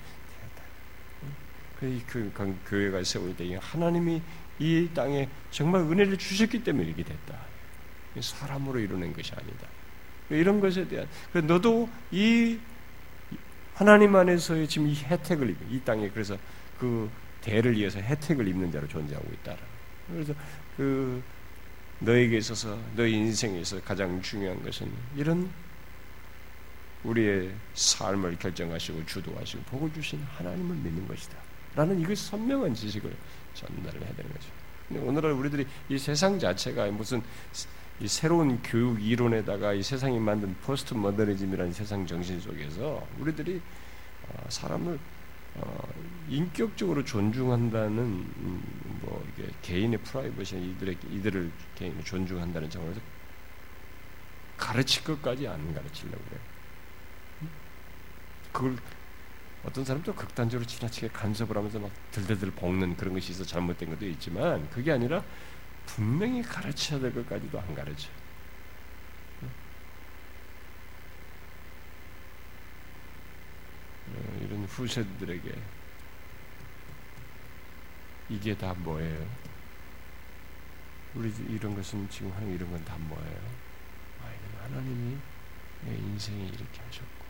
[1.78, 4.20] 그, 그 교회가 세울 때 하나님이
[4.58, 7.36] 이 땅에 정말 은혜를 주셨기 때문에 이렇게 됐다.
[8.20, 9.66] 사람으로 이루는 것이 아니다.
[10.30, 11.06] 이런 것에 대한
[11.46, 12.58] 너도 이
[13.74, 16.36] 하나님 안에서의 지금 이 혜택을 이 땅에 그래서
[16.78, 17.08] 그
[17.40, 19.56] 대를 위해서 혜택을 입는 자로 존재하고 있다.
[20.08, 20.34] 그래서
[20.76, 21.22] 그
[22.00, 25.48] 너에게 있어서 너의 인생에서 가장 중요한 것은 이런
[27.04, 31.36] 우리의 삶을 결정하시고 주도하시고 복을 주신 하나님을 믿는 것이다.
[31.76, 33.14] 라는 이것 선명한 지식을
[33.58, 34.48] 전달을 해야 되는 거죠.
[34.88, 37.22] 근데 오늘날 우리들이 이 세상 자체가 무슨
[38.00, 43.60] 이 새로운 교육 이론에다가 이 세상이 만든 포스트 모더니즘이라는 세상 정신 속에서 우리들이
[44.28, 44.98] 어, 사람을
[45.56, 45.88] 어,
[46.28, 48.62] 인격적으로 존중한다는 음,
[49.02, 53.00] 뭐 이게 개인의 프라이버시 이들의 이들을 개인을 존중한다는 점에서
[54.56, 56.40] 가르칠 것까지 안 가르치려고 그래요.
[58.52, 58.76] 그걸
[59.64, 64.68] 어떤 사람도 극단적으로 지나치게 간섭을 하면서 막 들들들 볶는 그런 것이 있어 잘못된 것도 있지만
[64.70, 65.22] 그게 아니라
[65.86, 68.08] 분명히 가르쳐야 될 것까지도 안 가르쳐.
[74.08, 75.54] 어, 이런 후세들에게
[78.30, 79.26] 이게 다 뭐예요?
[81.14, 83.68] 우리 이런 것은 지금 하는 이런 건 다 뭐예요?
[84.62, 85.16] 하나님이
[85.82, 87.27] 내 인생에 이렇게 하셨고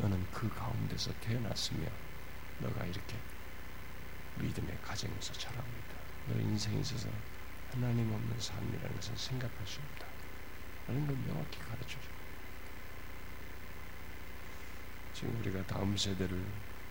[0.00, 1.86] 너는 그 가운데서 태어났으며
[2.60, 3.16] 너가 이렇게
[4.36, 5.94] 믿음의 가정에서 자랍니다.
[6.28, 7.08] 너 인생에 있어서
[7.70, 10.06] 하나님 없는 삶이라는 것은 생각할 수 없다.
[10.88, 12.08] 라는 걸 명확히 가르쳐줘.
[15.14, 16.42] 지금 우리가 다음 세대를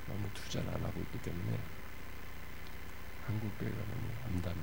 [0.08, 1.60] 너무 투자를 안 하고 있기 때문에
[3.26, 4.62] 한국 교회가 너무 암담해.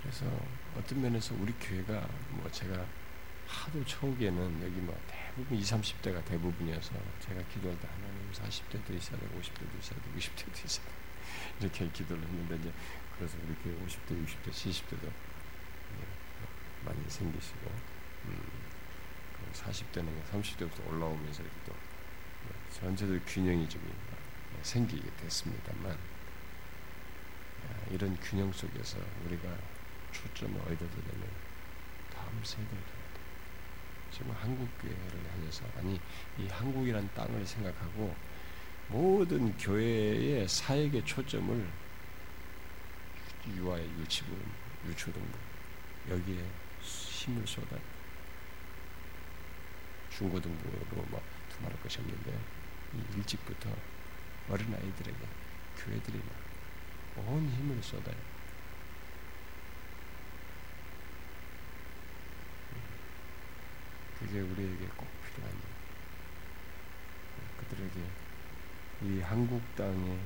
[0.00, 0.26] 그래서
[0.76, 2.84] 어떤 면에서 우리 교회가 뭐 제가
[3.48, 9.40] 하도 초기에는 여기 뭐 대부분 20, 30대가 대부분이어서 제가 기도할 때 하나님 40대도 있어야 되고
[9.40, 10.98] 50대도 있어야 되고 60대도 있어야 되고
[11.60, 12.72] 이렇게 기도를 했는데 이제
[13.16, 15.10] 그래서 교회 50대, 60대, 70대도
[16.84, 17.70] 많이 생기시고
[18.26, 18.38] 음,
[19.54, 21.74] 40대는 30대부터 올라오면서 이렇게 또
[22.72, 23.82] 전체적 균형이 좀
[24.62, 25.98] 생기게 됐습니다만
[27.90, 29.56] 이런 균형 속에서 우리가
[30.12, 31.28] 초점을 어디다 두냐면
[32.12, 32.97] 다음 세대를.
[34.10, 36.00] 지금 한국 교회를 향해서 아니
[36.38, 38.14] 이 한국이란 땅을 생각하고
[38.88, 41.66] 모든 교회의 사역의 초점을
[43.56, 44.30] 유아 유치부,
[44.88, 45.38] 유초등부
[46.10, 46.44] 여기에
[46.80, 47.76] 힘을 쏟아
[50.10, 52.38] 중고등부로 막 두말할 것이 없는데
[53.16, 53.70] 일찍부터
[54.50, 55.18] 어린 아이들에게
[55.76, 56.20] 교회들이
[57.16, 58.37] 온 힘을 쏟아요.
[64.18, 65.60] 그게 우리에게 꼭 필요한 일.
[67.60, 68.00] 그들에게
[69.02, 70.18] 이 한국 땅에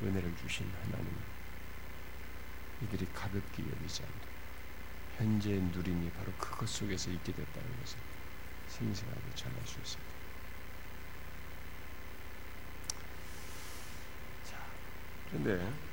[0.00, 1.08] 은혜를 주신 하나님
[2.82, 4.28] 이들이 가볍게 여기지 않고
[5.16, 7.98] 현재의 누림이 바로 그것 속에서 있게 됐다는 것을
[8.68, 10.12] 생생하게 전할 수 있습니다.
[14.44, 14.56] 자,
[15.28, 15.87] 그런데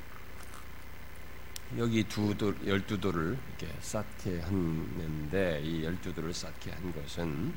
[1.76, 7.52] 여기 두 도, 열두 도를 이렇게 쌓게 했는데 이 열두 도를 쌓게 한 것은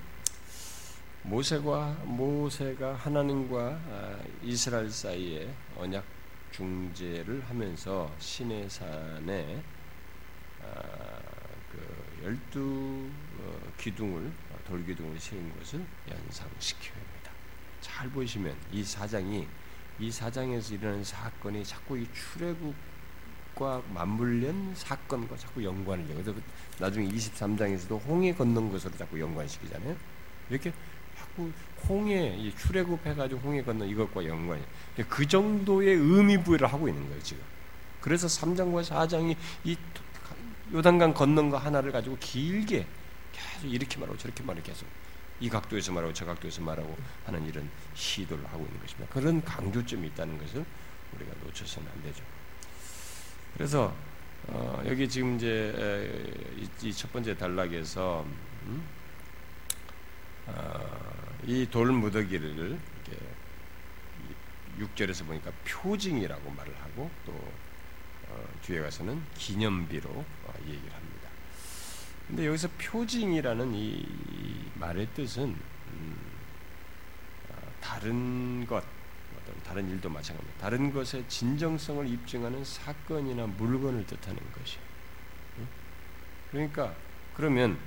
[1.21, 6.03] 모세가 모세가 하나님과 아, 이스라엘 사이에 언약
[6.51, 9.61] 중재를 하면서 시내 산에
[10.63, 11.19] 아,
[11.71, 14.31] 그 열두 어, 기둥을
[14.67, 17.31] 돌기둥을 세운 것을 연상시켜야 합니다.
[17.79, 19.47] 잘 보시면 이 사장이
[19.99, 22.88] 이 사장에서 일어나는 사건이 자꾸 이 출애굽
[23.59, 26.15] 과 맞물린 사건과 자꾸 연관을 해요.
[26.23, 26.33] 그래서
[26.79, 29.97] 나중에 23장에서도 홍해 건넌 것으로 자꾸 연관시키잖아요.
[30.49, 30.71] 이렇게
[31.17, 31.51] 자꾸
[31.89, 34.63] 홍해 출애굽해가지고 홍해 건넌 이것과 연관이.
[35.09, 37.43] 그 정도의 의미 부여를 하고 있는 거예요 지금.
[37.99, 39.75] 그래서 3장과 4장이 이
[40.71, 42.87] 요단강 건넌 거 하나를 가지고 길게
[43.33, 44.87] 계속 이렇게 말하고 저렇게 말하고 계속
[45.41, 46.95] 이 각도에서 말하고 저 각도에서 말하고
[47.25, 49.13] 하는 이런 시도를 하고 있는 것입니다.
[49.13, 50.63] 그런 강조점이 있다는 것을
[51.13, 52.23] 우리가 놓쳐서는 안 되죠.
[53.53, 53.93] 그래서
[54.47, 55.73] 어, 여기 지금 이제
[56.81, 58.25] 이 첫 번째 단락에서
[58.65, 58.83] 음?
[60.47, 63.19] 어, 이돌 무더기를 이렇게
[64.79, 67.31] 6절에서 보니까 표징이라고 말을 하고 또
[68.29, 71.29] 어, 뒤에 가서는 기념비로 어, 얘기를 합니다.
[72.27, 76.15] 근데 여기서 표징이라는 이, 이 말의 뜻은 음,
[77.49, 78.83] 어, 다른 것
[79.69, 80.61] 다른 일도 마찬가지입니다.
[80.61, 84.83] 다른 것의 진정성을 입증하는 사건이나 물건을 뜻하는 것이에요.
[86.49, 86.95] 그러니까
[87.35, 87.77] 그러면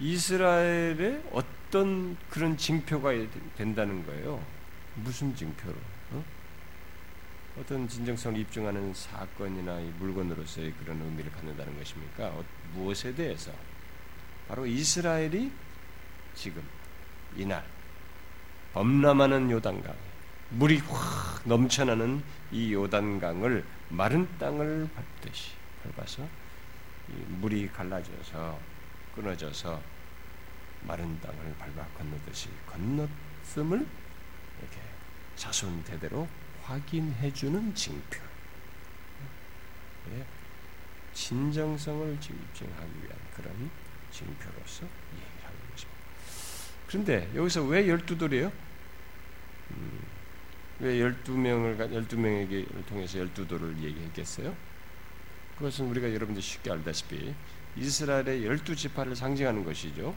[0.00, 3.12] 이스라엘에 어떤 그런 징표가
[3.56, 4.44] 된다는 거예요.
[4.96, 5.76] 무슨 징표로?
[6.10, 6.24] 어?
[7.68, 12.26] 떤 진정성을 입증하는 사건이나 물건으로서의 그런 의미를 갖는다는 것입니까?
[12.26, 13.52] 어, 무엇에 대해서?
[14.48, 15.52] 바로 이스라엘이
[16.34, 16.60] 지금
[17.36, 17.64] 이날
[18.72, 19.94] 범람하는 요단강
[20.50, 25.52] 물이 확 넘쳐나는 이 요단강을 마른 땅을 밟듯이
[25.82, 26.26] 밟아서
[27.40, 28.58] 물이 갈라져서
[29.14, 29.80] 끊어져서
[30.82, 33.86] 마른 땅을 밟아 건너듯이 건넜음을
[34.60, 34.80] 이렇게
[35.36, 36.28] 자손 대대로
[36.62, 38.20] 확인해주는 징표.
[40.12, 40.24] 예,
[41.12, 43.70] 진정성을 입증하기 위한 그런
[44.10, 45.88] 징표로서 얘기를 하는 거죠.
[46.86, 48.52] 그런데 여기서 왜 열두 돌이에요?
[49.70, 50.00] 음,
[50.80, 54.54] 왜 열두 명을 열두 명에게 통해서 열두 돌을 얘기했겠어요?
[55.56, 57.34] 그것은 우리가 여러분들 쉽게 알다시피
[57.76, 60.14] 이스라엘의 열두 지파를 상징하는 것이죠.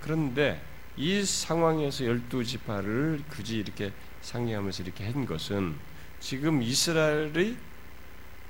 [0.00, 0.60] 그런데
[0.96, 5.74] 이 상황에서 열두 지파를 굳이 이렇게 상징하면서 이렇게 한 것은
[6.20, 7.56] 지금 이스라엘의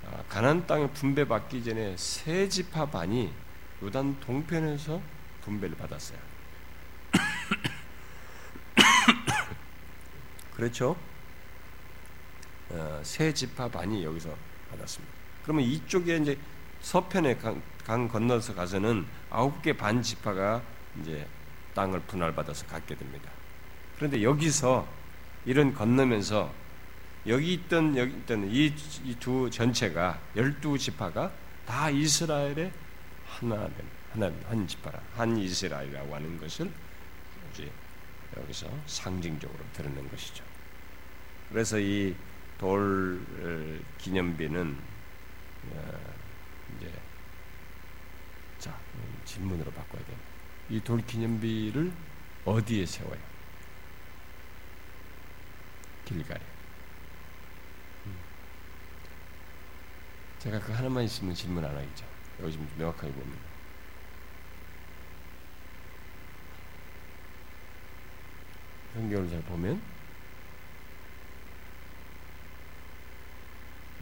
[0.06, 3.30] 아, 가나안 땅에 분배받기 전에 세 지파 반이
[3.82, 5.00] 요단 동편에서
[5.42, 6.33] 분배를 받았어요.
[10.56, 10.96] 그렇죠?
[12.70, 14.34] 어, 세 지파 반이 여기서
[14.70, 15.14] 받았습니다.
[15.42, 16.38] 그러면 이쪽에 이제
[16.80, 20.62] 서편에 강, 강 건너서 가서는 아홉 개 반 지파가
[21.00, 21.26] 이제
[21.74, 23.30] 땅을 분할받아서 갖게 됩니다.
[23.96, 24.86] 그런데 여기서
[25.44, 26.52] 이런 건너면서
[27.26, 31.32] 여기 있던 여기 있던 이두 전체가 열두 지파가
[31.66, 32.70] 다 이스라엘의
[33.26, 33.68] 하나
[34.12, 36.70] 하나 한 지파라 한 이스라엘이라고 하는 것을
[38.36, 40.44] 여기서 상징적으로 드러낸 것이죠.
[41.50, 42.14] 그래서 이
[42.58, 43.20] 돌
[43.98, 44.78] 기념비는
[45.70, 46.14] 어,
[46.76, 46.92] 이제
[48.58, 48.78] 자
[49.24, 50.16] 질문으로 바꿔야 돼.
[50.70, 51.92] 이돌 기념비를
[52.44, 53.20] 어디에 세워요?
[56.04, 56.40] 길가에.
[58.06, 58.16] 음.
[60.38, 62.06] 제가 그 하나만 있으면 질문 안 하겠죠.
[62.40, 63.53] 여기 좀 명확하게 보면.
[68.94, 69.80] 성경을 잘 보면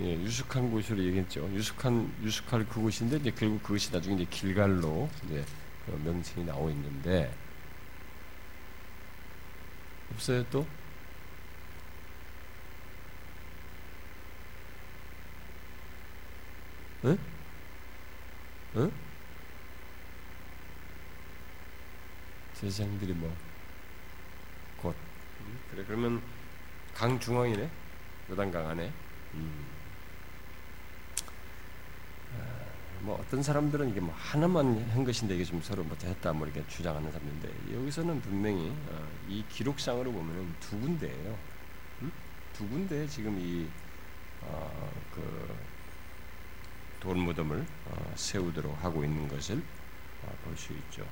[0.00, 1.48] 예, 유숙한 곳으로 얘기했죠.
[1.52, 5.44] 유숙한 유숙할 그곳인데 이제 결국 그것이 나중에 이제 길갈로 이제
[5.86, 7.32] 그 명칭이 나오 있는데
[10.12, 10.66] 없어요 또?
[17.04, 17.18] 응?
[18.76, 18.92] 응?
[22.54, 23.34] 제사장들이 뭐
[24.82, 24.94] 곧.
[25.70, 26.20] 그래 그러면
[26.94, 27.70] 강 중앙이네.
[28.30, 28.92] 요단강 안에.
[29.34, 29.72] 음.
[33.02, 36.64] 뭐 어떤 사람들은 이게 뭐 하나만 한 것인데 이게 좀 서로 뭐 했다 뭐 이렇게
[36.68, 41.38] 주장하는 사람인데 여기서는 분명히 어, 이 기록상으로 보면은 두 군데예요.
[42.02, 42.12] 음?
[42.52, 43.66] 두 군데 지금 이
[44.42, 45.56] 어, 그
[47.00, 49.60] 돌무덤을 어, 세우도록 하고 있는 것을
[50.22, 51.04] 어, 볼수 있죠.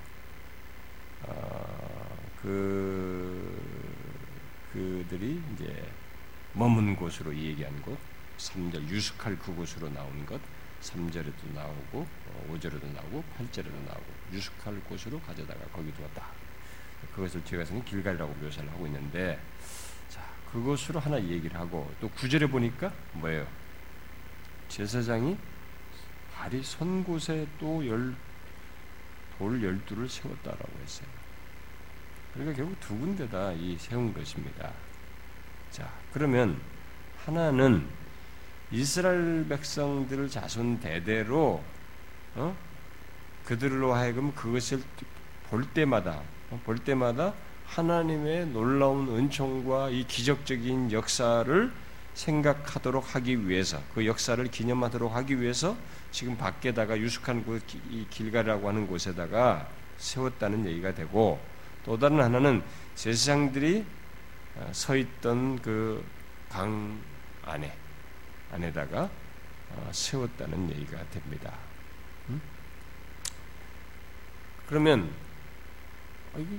[1.24, 3.60] 어, 그
[4.72, 5.88] 그들이 이제
[6.52, 7.98] 머문 곳으로 얘기한 곳,
[8.38, 10.40] 3절 유숙할 그곳으로 나온 것,
[10.80, 12.06] 3절에도 나오고
[12.50, 16.24] 5절에도 어, 나오고 8절에도 나오고 유숙할 곳으로 가져다가 거기 두었다.
[17.14, 19.38] 그것을 뒤에 가서는 길갈이라고 묘사를 하고 있는데
[20.08, 23.46] 자, 그것으로 하나 얘기를 하고 또 9절에 보니까 뭐예요?
[24.68, 25.36] 제사장이
[26.34, 28.14] 발이 선 곳에 또 열,
[29.40, 31.08] 돌 열두를 세웠다라고 했어요.
[32.34, 34.70] 그러니까 결국 두 군데다 이 세운 것입니다.
[35.70, 36.60] 자, 그러면
[37.24, 37.86] 하나는
[38.70, 41.64] 이스라엘 백성들을 자손 대대로
[42.34, 42.54] 어?
[43.46, 44.82] 그들로 하여금 그것을
[45.48, 46.60] 볼 때마다 어?
[46.64, 47.32] 볼 때마다
[47.64, 51.72] 하나님의 놀라운 은총과 이 기적적인 역사를
[52.14, 55.76] 생각하도록 하기 위해서 그 역사를 기념하도록 하기 위해서
[56.10, 59.68] 지금 밖에다가 유숙한 곳, 이 길가라고 하는 곳에다가
[59.98, 61.40] 세웠다는 얘기가 되고
[61.84, 62.62] 또 다른 하나는
[62.94, 63.84] 제사장들이
[64.56, 66.04] 어, 서 있던 그
[66.50, 67.00] 강
[67.44, 67.72] 안에
[68.50, 69.08] 안에다가
[69.70, 71.54] 어, 세웠다는 얘기가 됩니다.
[72.28, 72.42] 음?
[74.66, 75.12] 그러면
[76.34, 76.58] 아, 이게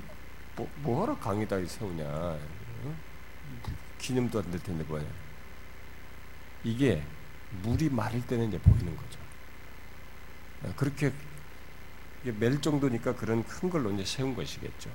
[0.56, 2.04] 뭐, 뭐하러 강에다 세우냐?
[2.06, 2.96] 어?
[3.98, 5.04] 기념도 안 될 텐데 뭐야?
[6.64, 7.02] 이게
[7.62, 9.18] 물이 마를 때는 이제 보이는 거죠.
[10.62, 11.12] 어, 그렇게
[12.24, 14.90] 멜 정도니까 그런 큰 걸로 이제 세운 것이겠죠.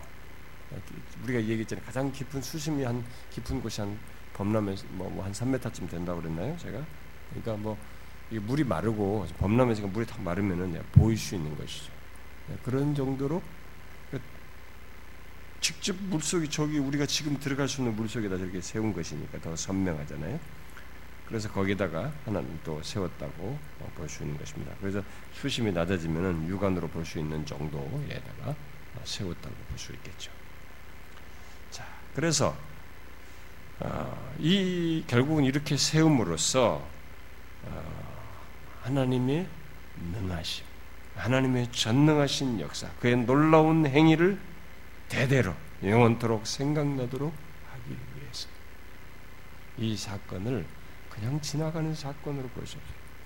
[1.24, 1.86] 우리가 얘기했잖아요.
[1.86, 3.98] 가장 깊은 수심이 한 깊은 곳이 한
[4.34, 6.58] 범람에서 뭐한 뭐 3m쯤 된다고 그랬나요?
[6.58, 6.86] 제가
[7.30, 7.78] 그러니까 뭐
[8.30, 11.92] 물이 마르고 범람에서 물이 다 마르면은 보일 수 있는 것이죠.
[12.48, 13.42] 네, 그런 정도로
[14.12, 14.20] 그
[15.62, 20.40] 직접 물속이 저기 우리가 지금 들어갈 수 있는 물속에다 저렇게 세운 것이니까 더 선명하잖아요.
[21.28, 23.60] 그래서 거기다가 하나는 또 세웠다고
[23.96, 24.74] 볼 수 있는 것입니다.
[24.80, 28.56] 그래서 수심이 낮아지면은 육안으로 볼 수 있는 정도에다가
[29.04, 30.32] 세웠다고 볼 수 있겠죠.
[31.72, 31.86] 자,
[32.16, 32.56] 그래서
[33.80, 36.84] 어, 이 결국은 이렇게 세움으로써
[37.66, 38.08] 어,
[38.84, 39.48] 하나님의
[40.14, 40.66] 능하심,
[41.16, 44.40] 하나님의 전능하신 역사, 그의 놀라운 행위를
[45.10, 47.34] 대대로 영원토록 생각나도록
[47.72, 48.48] 하기 위해서
[49.78, 50.66] 이 사건을
[51.20, 52.82] 그냥 지나가는 사건으로 없어요.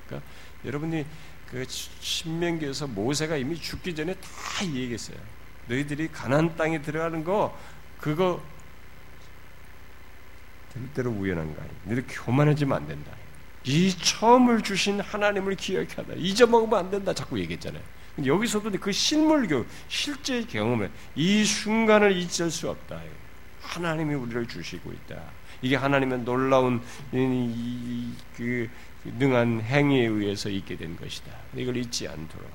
[0.08, 0.30] 그러니까
[0.66, 1.06] 여러분이
[1.50, 5.18] 그 신명기에서 모세가 이미 죽기 전에 다 얘기했어요.
[5.68, 7.58] 너희들이 가나안 땅에 들어가는 거
[8.00, 8.42] 그거
[10.72, 11.74] 절대로 우연한 거 아니야.
[11.86, 13.12] 너희들 교만해지면 안 된다.
[13.64, 16.14] 이 처음을 주신 하나님을 기억하다.
[16.16, 17.14] 잊어먹으면 안 된다.
[17.14, 17.84] 자꾸 얘기했잖아요.
[18.26, 23.02] 여기서도 그 실물 교 실제 경험을 이 순간을 잊을 수 없다.
[23.62, 25.22] 하나님이 우리를 주시고 있다.
[25.62, 26.82] 이게 하나님의 놀라운
[27.14, 28.70] 이, 그
[29.04, 31.32] 능한 행위에 의해서 있게 된 것이다.
[31.56, 32.50] 이걸 잊지 않도록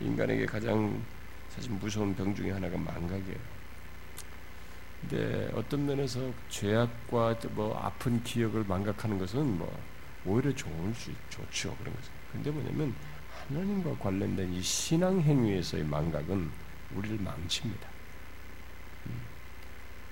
[0.00, 1.02] 인간에게 가장
[1.48, 3.56] 사실 무서운 병 중에 하나가 망각이에요.
[5.00, 9.72] 근데 어떤 면에서 죄악과 뭐 아픈 기억을 망각하는 것은 뭐
[10.24, 12.10] 오히려 좋은 수 좋죠 그런 것은.
[12.32, 12.94] 근데 뭐냐면
[13.48, 16.50] 하나님과 관련된 이 신앙 행위에서의 망각은
[16.94, 17.95] 우리를 망칩니다.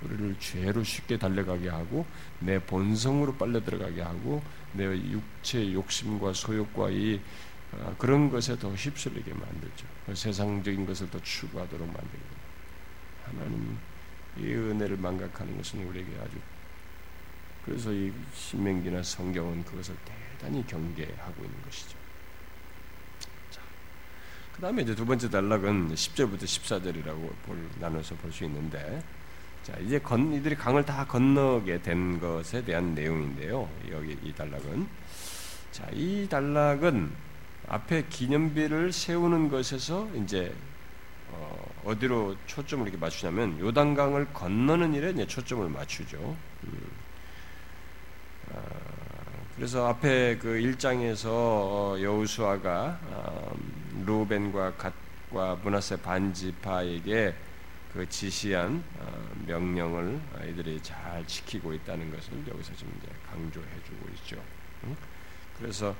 [0.05, 0.11] 음.
[0.11, 2.07] 우리를 죄로 쉽게 달려가게 하고
[2.41, 7.21] 내 본성으로 빨려 들어가게 하고 내 육체 욕심과 소욕과 이
[7.73, 9.87] 어, 그런 것에 더 휩쓸리게 만들죠.
[10.15, 12.45] 세상적인 것을 더 추구하도록 만들고
[13.25, 13.79] 하나님
[14.39, 16.37] 이 은혜를 망각하는 것은 우리에게 아주
[17.65, 21.97] 그래서 이 신명기나 성경은 그것을 대단히 경계하고 있는 것이죠.
[23.51, 23.61] 자,
[24.53, 29.03] 그 다음에 이제 두 번째 단락은 10절부터 14절이라고 볼, 나눠서 볼 수 있는데
[29.65, 33.67] 자, 이제 건, 이들이 강을 다 건너게 된 것에 대한 내용인데요.
[33.91, 34.87] 여기 이 단락은.
[35.73, 37.11] 자, 이 단락은
[37.69, 40.55] 앞에 기념비를 세우는 것에서 이제
[41.31, 46.37] 어, 디로 초점을 이렇게 맞추냐면 요단강을 건너는 일에 이제 초점을 맞추죠.
[46.65, 46.91] 음.
[48.53, 48.59] 아,
[49.57, 53.57] 그래서 앞에 그 1장에서 어, 여우수아가 어,
[54.05, 57.35] 루벤과 갓과 문하세 반지파에게
[57.95, 64.43] 그 지시한 어, 명령을 아이들이 잘 지키고 있다는 것을 여기서 좀 이제 강조해주고 있죠.
[65.59, 65.95] 그래서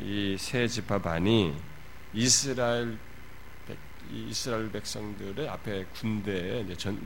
[0.00, 1.54] 이 세 지파 반이
[2.14, 2.96] 이스라엘
[4.12, 7.04] 이스라엘 백성들의 앞에 군대에 이제 전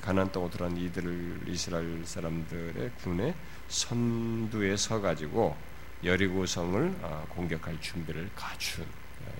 [0.00, 3.34] 가나안 땅으로 들어간 이들을 이스라엘 사람들의 군의
[3.66, 5.56] 선두에 서 가지고
[6.04, 8.86] 여리고 성을 어, 공격할 준비를 갖춘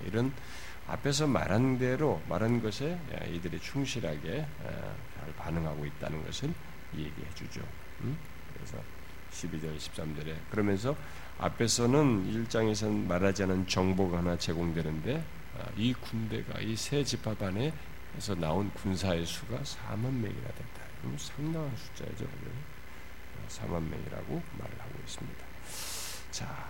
[0.05, 0.33] 이런
[0.89, 6.51] 앞에서 말한 대로 말한 것에 예, 이들이 충실하게 어, 잘 반응하고 있다는 것을
[6.95, 7.61] 얘기해 주죠.
[8.53, 8.77] 그래서
[9.31, 10.95] 12절, 13절에 그러면서
[11.37, 15.23] 앞에서는 1장에서는 말하지 않은 정보가 하나 제공되는데
[15.55, 20.79] 어, 이 군대가 이 세 집합 안에서 나온 군사의 수가 4만 명이나 된다.
[21.17, 22.25] 상당한 숫자죠.
[23.47, 25.45] 4만 어, 명이라고 말을 하고 있습니다.
[26.31, 26.67] 자,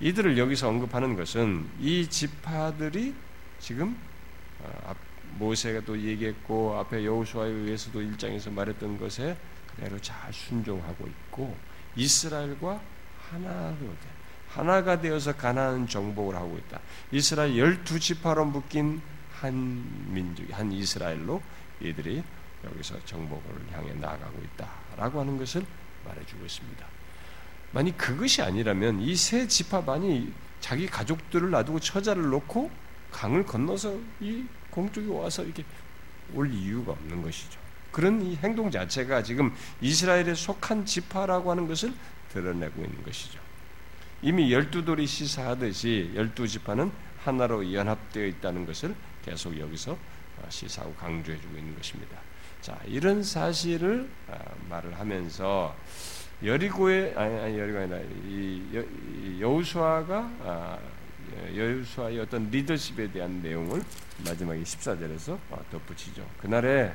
[0.00, 3.14] 이들을 여기서 언급하는 것은 이 지파들이
[3.60, 3.96] 지금
[4.60, 4.94] 어,
[5.38, 9.36] 모세가 또 얘기했고 앞에 여호수아에 의해서도 일장에서 말했던 것에
[9.74, 11.56] 그대로 잘 순종하고 있고
[11.96, 12.80] 이스라엘과
[13.30, 14.08] 하나로 돼
[14.48, 16.80] 하나가 되어서 가나안 정복을 하고 있다.
[17.12, 19.00] 이스라엘 열두 지파로 묶인
[19.32, 21.40] 한 민족, 한 이스라엘로
[21.80, 22.22] 이들이
[22.64, 23.42] 여기서 정복을
[23.72, 25.64] 향해 나아가고 있다라고 하는 것을
[26.04, 26.86] 말해주고 있습니다.
[27.72, 32.70] 만약 그것이 아니라면 이 세 지파만이 자기 가족들을 놔두고 처자를 놓고
[33.10, 35.64] 강을 건너서 이 공쪽에 와서 이렇게
[36.34, 37.58] 올 이유가 없는 것이죠.
[37.90, 41.92] 그런 이 행동 자체가 지금 이스라엘에 속한 지파라고 하는 것을
[42.32, 43.40] 드러내고 있는 것이죠.
[44.22, 46.92] 이미 열두 돌이 시사하듯이 열두 지파는
[47.24, 48.94] 하나로 연합되어 있다는 것을
[49.24, 49.96] 계속 여기서
[50.48, 52.16] 시사하고 강조해주고 있는 것입니다.
[52.60, 55.74] 자, 이런 사실을 아, 말을 하면서
[56.44, 60.78] 여리고의 아니, 아니 여리고가 아니라 이 여우수아가 아,
[61.56, 63.82] 여유수와의 어떤 리더십에 대한 내용을
[64.24, 66.26] 마지막에 14절에서 어, 덧붙이죠.
[66.38, 66.92] 그날에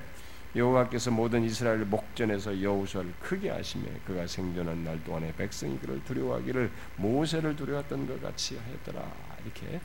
[0.55, 7.55] 여호와께서 모든 이스라엘 목전에서 여호수아를 크게 하시며 그가 생존한 날 동안에 백성이 그를 두려워하기를 모세를
[7.55, 9.05] 두려웠던 것 같이 하였더라
[9.43, 9.81] 이렇게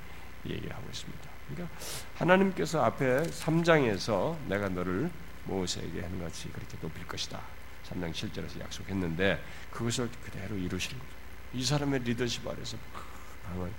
[0.47, 1.31] 얘기하고 있습니다.
[1.49, 1.77] 그러니까
[2.15, 5.11] 하나님께서 앞에 3장에서 내가 너를
[5.45, 7.41] 모세에게 한 같이 그렇게 높일 것이다.
[7.89, 9.43] 3장 7절에서 약속했는데
[9.73, 11.11] 그것을 그대로 이루실 거죠.
[11.53, 12.77] 이 사람의 리더십 아래서
[13.45, 13.71] 강을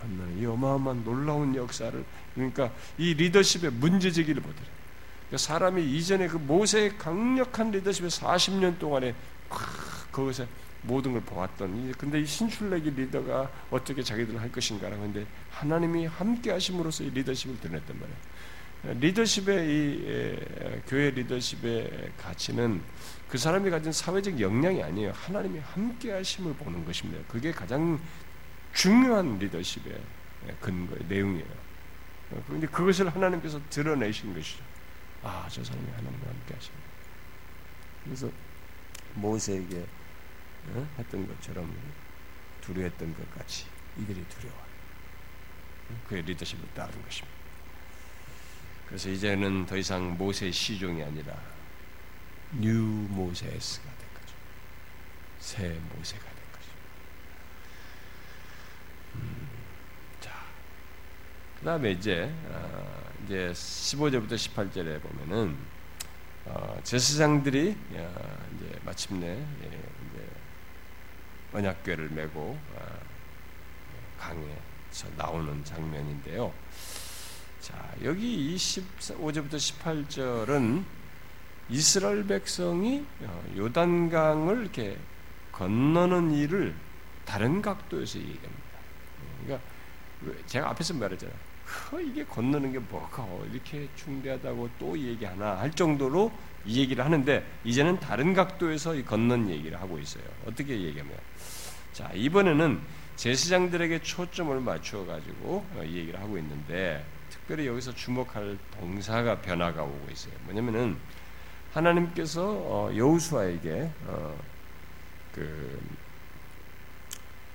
[0.00, 4.66] 만나는 이 어마어마한 놀라운 역사를 그러니까 이 리더십의 문제제기를 보더라.
[5.28, 9.14] 그러니까 사람이 이전에 그 모세의 강력한 리더십에 40년 동안에
[10.10, 10.46] 그것에
[10.82, 17.04] 모든 걸 보았던 근데 이 신출내기 리더가 어떻게 자기들을 할 것인가라고 하는데 하나님이 함께 하심으로써
[17.04, 18.98] 이 리더십을 드러냈단 말이에요.
[18.98, 20.36] 리더십의 이
[20.88, 22.80] 교회 리더십의 가치는
[23.28, 25.12] 그 사람이 가진 사회적 역량이 아니에요.
[25.14, 27.22] 하나님이 함께 하심을 보는 것입니다.
[27.28, 28.00] 그게 가장
[28.72, 30.00] 중요한 리더십의
[30.48, 31.60] 예, 근거 내용이에요.
[32.46, 34.62] 그런데 그것을 하나님께서 드러내신 것이죠.
[35.22, 36.86] 아, 저 사람이 하나님과 함께 하십니다.
[38.04, 38.30] 그래서
[39.14, 39.84] 모세에게
[40.68, 40.88] 어?
[40.98, 41.74] 했던 것처럼
[42.60, 43.66] 두려웠던 것 같이
[43.98, 44.70] 이들이 두려워.
[46.08, 47.36] 그의 리더십을 따른 것입니다.
[48.86, 51.36] 그래서 이제는 더 이상 모세 시종이 아니라
[52.52, 54.34] New Moses가 된 거죠.
[55.40, 56.29] 새 모세가
[60.20, 60.30] 자,
[61.58, 65.56] 그 다음에 이제 어, 이제 15절부터 18절에 보면은
[66.46, 70.26] 어, 제사장들이 어, 이제 마침내 예, 이제
[71.52, 72.98] 언약궤를 메고 어,
[74.18, 76.52] 강에서 나오는 장면인데요.
[77.60, 80.84] 자, 여기 25절부터 18절은
[81.68, 84.98] 이스라엘 백성이 어, 요단강을 이렇게
[85.52, 86.74] 건너는 일을
[87.24, 88.59] 다른 각도에서 얘기합니다.
[89.44, 89.66] 그러니까
[90.46, 91.36] 제가 앞에서 말했잖아요.
[92.02, 96.32] 이게 건너는 게 뭐가 이렇게 중대하다고 또 얘기하나 할 정도로
[96.66, 100.24] 이 얘기를 하는데 이제는 다른 각도에서 이 건넌 얘기를 하고 있어요.
[100.46, 101.16] 어떻게 얘기하면
[101.92, 102.80] 자 이번에는
[103.16, 110.08] 제사장들에게 초점을 맞추어 가지고 어, 이 얘기를 하고 있는데 특별히 여기서 주목할 동사가 변화가 오고
[110.10, 110.32] 있어요.
[110.44, 110.96] 뭐냐면은
[111.72, 114.38] 하나님께서 어, 여우수아에게 어,
[115.34, 115.80] 그,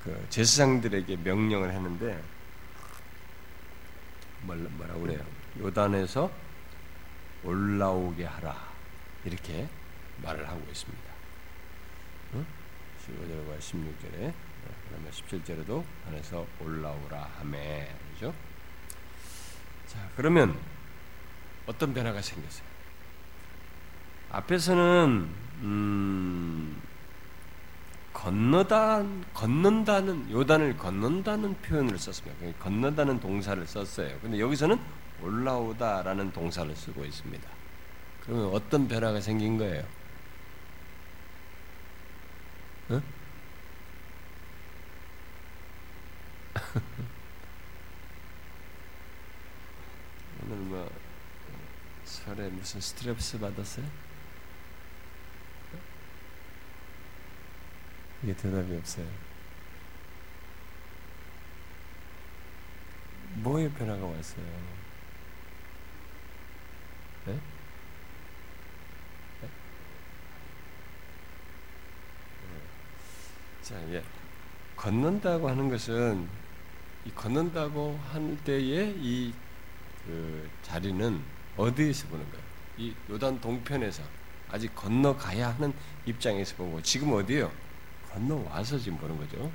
[0.06, 2.22] 그 제사장들에게 명령을 했는데
[4.43, 5.26] 뭐라고 그래요?
[5.60, 6.32] 요단에서
[7.43, 8.56] 올라오게 하라
[9.26, 9.68] 이렇게
[10.22, 11.16] 말을 하고 있습니다.
[13.06, 14.34] 15절과 16절에
[14.88, 18.34] 그러면 17절에도 안에서 올라오라 하매 그죠?
[19.88, 20.58] 자, 그러면
[21.66, 22.66] 어떤 변화가 생겼어요?
[24.32, 25.30] 앞에서는
[25.62, 26.82] 음,
[28.16, 29.03] 건너다
[29.34, 32.57] 건넌다는 요단을 건넌다는 표현을 썼습니다.
[32.59, 34.18] 건넌다는 동사를 썼어요.
[34.22, 34.80] 근데 여기서는
[35.22, 37.49] 올라오다라는 동사를 쓰고 있습니다.
[38.22, 39.84] 그러면 어떤 변화가 생긴 거예요?
[42.89, 43.01] 어?
[50.43, 50.89] 오늘 뭐
[52.05, 54.05] 설에 무슨 스트레스 받았어요?
[58.24, 59.05] 이게 대답이 없어요.
[63.36, 64.45] 뭐에 변화가 왔어요?
[67.26, 67.34] 네?
[69.41, 69.49] 네?
[73.61, 74.03] 자, 예.
[74.76, 76.28] 건넌다고 하는 것은
[77.05, 81.22] 이 건넌다고 할 때에 이그 자리는
[81.57, 82.45] 어디에서 보는 거예요?
[82.78, 84.03] 이 요단 동편에서
[84.49, 85.74] 아직 건너가야 하는
[86.05, 87.51] 입장에서 보고 지금 어디요?
[88.16, 89.51] 건너와서 지금 보는 거죠.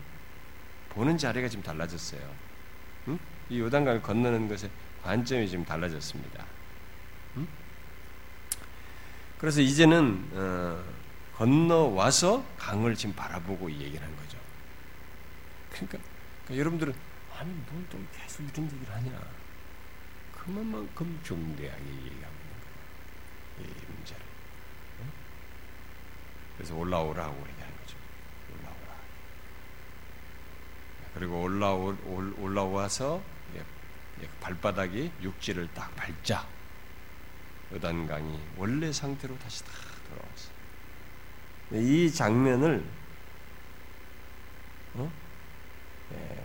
[0.91, 2.21] 보는 자리가 지금 달라졌어요.
[3.09, 3.19] 응?
[3.49, 4.71] 이 요단강을 건너는 것의
[5.03, 6.45] 관점이 지금 달라졌습니다.
[7.39, 7.49] 응?
[9.39, 10.85] 그래서 이제는 어,
[11.37, 14.37] 건너와서 강을 지금 바라보고 얘기를 한 거죠.
[15.71, 15.99] 그러니까,
[16.45, 16.95] 그러니까 여러분들은
[17.39, 19.11] 아니 뭘또 계속 이런 얘기를 하냐?
[20.33, 22.55] 그만큼 중대하게 얘기하고 있는
[23.57, 23.71] 거예요.
[23.71, 24.23] 이 문제를.
[26.59, 27.71] 그래서 올라오라고 얘기하는.
[28.59, 28.97] 올라오라.
[31.15, 31.97] 그리고 올라오,
[32.39, 33.23] 올라와서
[34.41, 36.47] 발바닥이 육지를 딱 밟자.
[37.73, 39.71] 요단강이 원래 상태로 다시 다
[40.09, 40.61] 돌아왔어요.
[41.73, 42.85] 이 장면을
[44.95, 45.11] 어?
[46.13, 46.39] 예,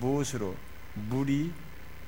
[0.00, 0.56] 무엇으로
[0.94, 1.52] 물이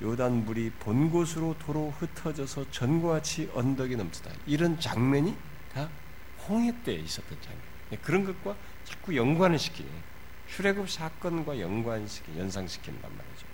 [0.01, 4.29] 요단 물이 본 곳으로 도로 흩어져서 전과 같이 언덕이 넘치다.
[4.45, 5.37] 이런 장면이
[5.73, 5.89] 다
[6.47, 7.61] 홍해 때 있었던 장면.
[7.93, 9.89] 예, 그런 것과 자꾸 연관을 시키는
[10.47, 13.47] 출애굽 사건과 연관시키 연상시킨단 말이죠.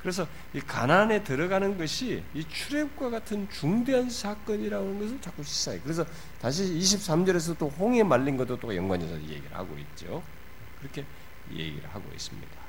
[0.00, 5.80] 그래서 이 가난에 들어가는 것이 이 출애굽과 같은 중대한 사건이라는 것을 자꾸 시사해.
[5.80, 6.06] 그래서
[6.40, 10.22] 다시 23절에서 또 홍해 말린 것도 또 연관해서 얘기를 하고 있죠.
[10.80, 11.04] 그렇게
[11.52, 12.60] 얘기를 하고 있습니다.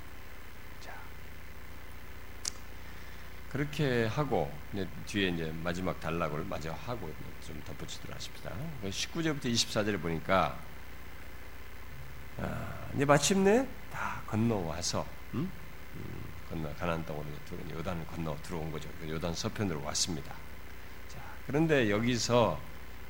[3.51, 7.13] 그렇게 하고 이제 뒤에 이제 마지막 단락을 마저 하고
[7.45, 8.49] 좀 덧붙이도록 하십니다.
[8.85, 10.70] 19절부터 24절에 보니까 아,
[12.95, 15.49] 이제 마침내 다 건너와서 음?
[15.95, 17.25] 음, 건너 가나안 땅으로
[17.77, 18.89] 요단을 건너 들어온 거죠.
[18.99, 20.33] 그 요단 서편으로 왔습니다.
[21.09, 22.59] 자, 그런데 여기서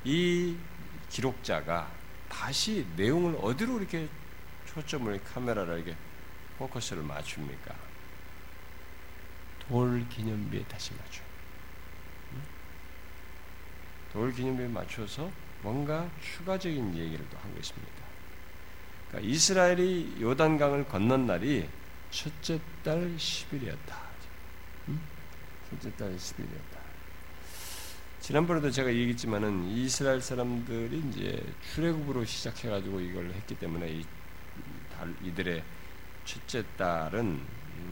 [0.04, 0.56] 이
[1.10, 1.90] 기록자가
[2.28, 4.08] 다시 내용을 어디로 이렇게
[4.66, 5.96] 초점을 카메라를 이렇게
[6.58, 7.74] 포커스를 맞춥니까?
[9.68, 11.22] 돌 기념비에 다시 맞춰.
[14.12, 15.30] 돌 기념비에 맞춰서
[15.62, 18.01] 뭔가 추가적인 얘기를 또 하고 있습니다.
[19.12, 21.68] 그러니까 이스라엘이 요단강을 건넌 날이
[22.10, 23.94] 첫째 달 10일이었다.
[24.88, 25.00] 응?
[25.70, 26.80] 첫째 달 10일이었다.
[28.20, 31.44] 지난번에도 제가 얘기했지만은 이스라엘 사람들이 이제
[31.74, 34.04] 출애굽으로 시작해가지고 이걸 했기 때문에 이
[34.96, 35.62] 달, 이들의
[36.24, 37.36] 첫째 달은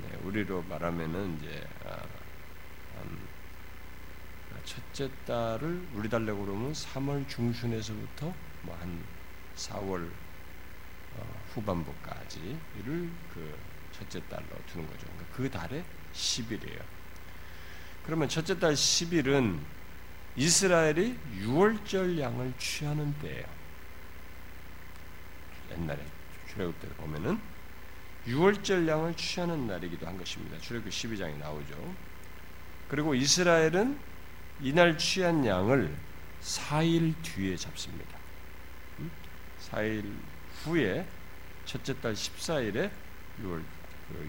[0.03, 2.01] 네, 우리로 말하면은 이제 아,
[4.65, 9.03] 첫째 달을 우리 달로 그러면 3월 중순에서부터 뭐 한
[9.57, 10.30] 4월 어,
[11.55, 13.59] 후반부까지를 그
[13.93, 15.07] 첫째 달로 두는 거죠.
[15.07, 16.83] 그러니까 그 달에 10일이에요.
[18.05, 19.59] 그러면 첫째 달 10일은
[20.37, 23.47] 이스라엘이 6월절 양을 취하는 때예요.
[25.73, 26.01] 옛날에
[26.49, 27.39] 출애굽 때 보면은
[28.27, 30.59] 6월절 양을 취하는 날이기도 한 것입니다.
[30.59, 31.95] 출애굽 12장에 나오죠.
[32.89, 33.99] 그리고 이스라엘은
[34.63, 35.95] 이날 취한 양을
[36.43, 38.19] 4일 뒤에 잡습니다.
[39.71, 40.13] 4일
[40.65, 41.07] 후에
[41.65, 42.91] 첫째 달 14일에
[43.43, 43.63] 6월,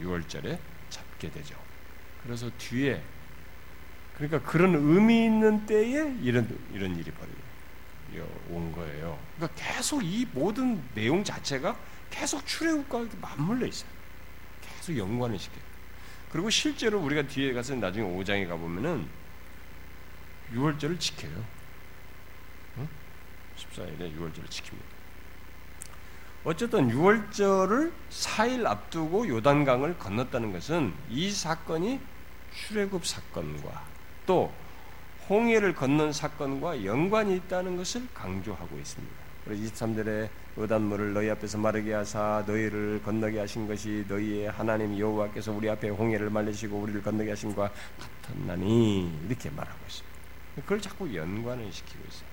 [0.01, 0.59] 6월절에 그
[0.89, 1.55] 잡게 되죠.
[2.23, 3.01] 그래서 뒤에
[4.15, 7.41] 그러니까 그런 의미 있는 때에 이런 이런 일이 벌어요.
[8.49, 9.17] 온 거예요.
[9.37, 11.77] 그러니까 계속 이 모든 내용 자체가
[12.09, 13.89] 계속 출애굽과 맞물려 있어요.
[14.61, 15.63] 계속 연관을 시켜요.
[16.29, 19.07] 그리고 실제로 우리가 뒤에 가서 나중에 5장에 가 보면은
[20.53, 21.45] 6월절을 지켜요.
[22.77, 22.87] 응?
[23.57, 24.90] 14일에 6월절을 지킵니다.
[26.43, 31.99] 어쨌든 6월절을 4일 앞두고 요단강을 건넜다는 것은 이 사건이
[32.51, 33.83] 출애굽 사건과
[34.25, 34.51] 또
[35.29, 39.15] 홍해를 건넌 사건과 연관이 있다는 것을 강조하고 있습니다.
[39.47, 45.89] 23절에 요단물을 너희 앞에서 마르게 하사 너희를 건너게 하신 것이 너희의 하나님 여호와께서 우리 앞에
[45.89, 47.71] 홍해를 말리시고 우리를 건너게 하신과
[48.23, 50.17] 같았나니 이렇게 말하고 있습니다.
[50.55, 52.30] 그걸 자꾸 연관을 시키고 있어요.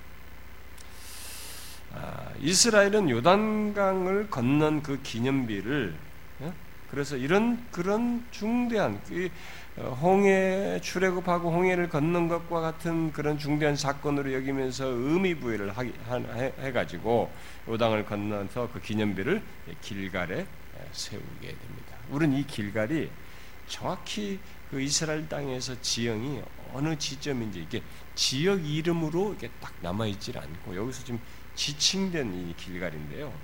[1.94, 5.94] 아, 이스라엘은 요단강을 건넌 그 기념비를
[6.42, 6.52] 예?
[6.90, 9.28] 그래서 이런 그런 중대한 그
[9.76, 17.30] 어, 홍해 출애굽하고 홍해를 건넌 것과 같은 그런 중대한 사건으로 여기면서 의미 부여를 해 가지고
[17.68, 19.40] 요당을 건너서 그 기념비를
[19.80, 20.46] 길갈에
[20.92, 21.96] 세우게 됩니다.
[22.10, 23.10] 우리는 이 길갈이
[23.68, 27.82] 정확히 그 이스라엘 땅에서 지형이 어느 지점인지 이게
[28.14, 31.20] 지역 이름으로 이게 딱 남아 있질 않고 여기서 지금
[31.58, 33.34] 지칭된 이 길갈인데요.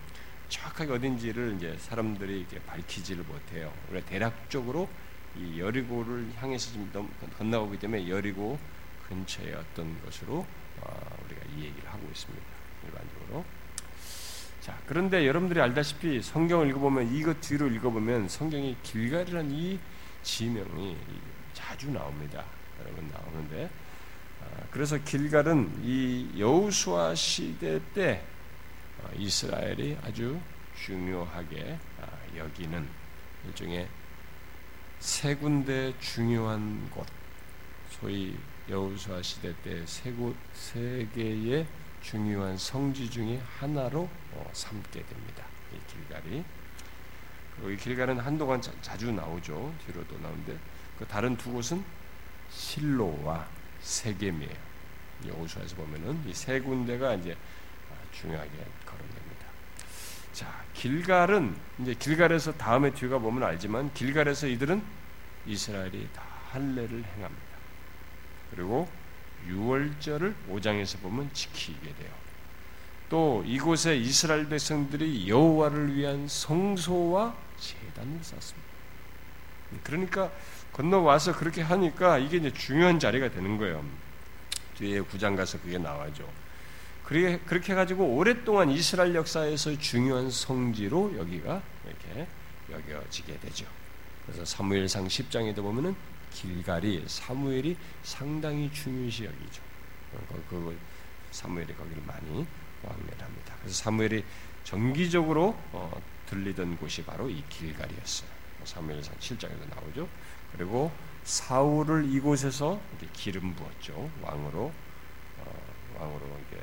[0.49, 3.73] 정확하게 어딘지를 이제 사람들이 이렇게 밝히지를 못해요.
[3.91, 4.89] 우리가 대략적으로
[5.37, 8.57] 이 여리고를 향해서 좀 건너오기 때문에 여리고
[9.09, 10.47] 근처의 어떤 것으로
[10.81, 12.45] 어, 우리가 이 얘기를 하고 있습니다.
[12.85, 13.45] 일반적으로.
[14.61, 19.81] 자, 그런데 여러분들이 알다시피 성경을 읽어보면 이것 뒤로 읽어보면 성경이 길갈이라는 이
[20.23, 20.97] 지명이
[21.53, 22.45] 자주 나옵니다.
[22.81, 23.84] 여러분 나오는데 아,
[24.71, 28.25] 그래서 길갈은 이 여우수아 시대 때
[29.01, 30.41] 어, 이스라엘이 아주
[30.77, 32.89] 중요하게 아, 여기는
[33.47, 33.89] 일종의
[35.01, 37.07] 세 군데 중요한 곳,
[37.91, 38.37] 소위
[38.69, 40.15] 여우수아 시대 때세
[41.15, 41.67] 개의
[42.03, 45.45] 중요한 성지 중의 하나로 어, 삼게 됩니다.
[45.73, 46.45] 이 길갈이.
[47.73, 49.75] 이 길갈은 한동안 자, 주 나오죠.
[49.87, 50.59] 뒤로도 나오는데
[50.99, 51.85] 그 다른 두 곳은
[52.51, 53.47] 실로와
[53.85, 54.75] 세겜이에요.
[55.27, 57.37] 여호수아에서 보면은 이 세 군데가 이제
[58.13, 58.51] 중요하게
[58.85, 59.47] 거론됩니다.
[60.33, 64.83] 자, 길갈은 이제 길갈에서 다음에 뒤가 보면 알지만 길갈에서 이들은
[65.47, 67.45] 이스라엘이 다 할례를 행합니다.
[68.51, 68.89] 그리고
[69.49, 72.11] 6월절을 5장에서 보면 지키게 돼요.
[73.11, 78.69] 또 이곳에 이스라엘 백성들이 여호와를 위한 성소와 제단을 쌓습니다.
[79.83, 80.31] 그러니까
[80.75, 83.85] 건너와서 그렇게 하니까 이게 이제 중요한 자리가 되는 거예요.
[84.77, 86.29] 뒤에 구장 가서 그게 나와죠.
[87.05, 92.27] 그렇게, 그렇게 해가지고 오랫동안 이스라엘 역사에서 중요한 성지로 여기가 이렇게
[92.71, 93.67] 여겨지게 되죠.
[94.27, 95.95] 그래서 사무엘상 10장에도 보면은
[96.33, 99.63] 길갈이 사무엘이 상당히 중요시 여기죠.
[100.29, 100.79] 그, 그
[101.31, 102.47] 사무엘이 거기를 많이
[102.83, 103.55] 왕래합니다.
[103.61, 104.25] 그래서 사무엘이
[104.65, 108.29] 정기적으로 어, 들리던 곳이 바로 이 길갈이었어요.
[108.65, 110.09] 사무엘상 7장에도 나오죠.
[110.57, 110.93] 그리고
[111.25, 112.81] 사울을 이곳에서
[113.13, 114.11] 기름 부었죠.
[114.23, 114.73] 왕으로
[115.39, 115.63] 어,
[115.99, 116.63] 왕으로 이게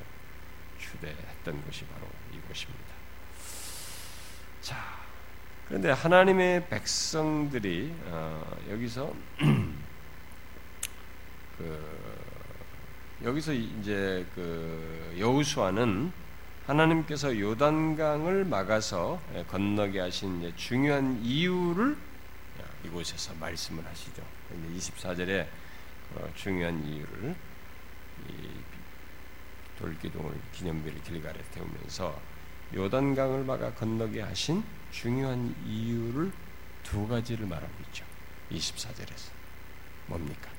[0.77, 2.91] 추대했던 곳이 바로 이곳입니다.
[4.61, 4.77] 자,
[5.67, 9.13] 그런데 하나님의 백성들이 어, 여기서
[11.57, 12.01] 그
[13.23, 16.11] 여기서 이제 그 여우수아는
[16.65, 21.97] 하나님께서 요단강을 막아서 건너게 하신 중요한 이유를
[22.83, 24.23] 이곳에서 말씀을 하시죠.
[24.75, 25.47] 24절에
[26.15, 27.35] 어, 중요한 이유를
[29.79, 32.21] 돌기둥을 기념비를 길가에 태우면서
[32.73, 36.31] 요단강을 막아 건너게 하신 중요한 이유를
[36.83, 38.05] 두 가지를 말하고 있죠.
[38.51, 39.31] 24절에서.
[40.07, 40.49] 뭡니까?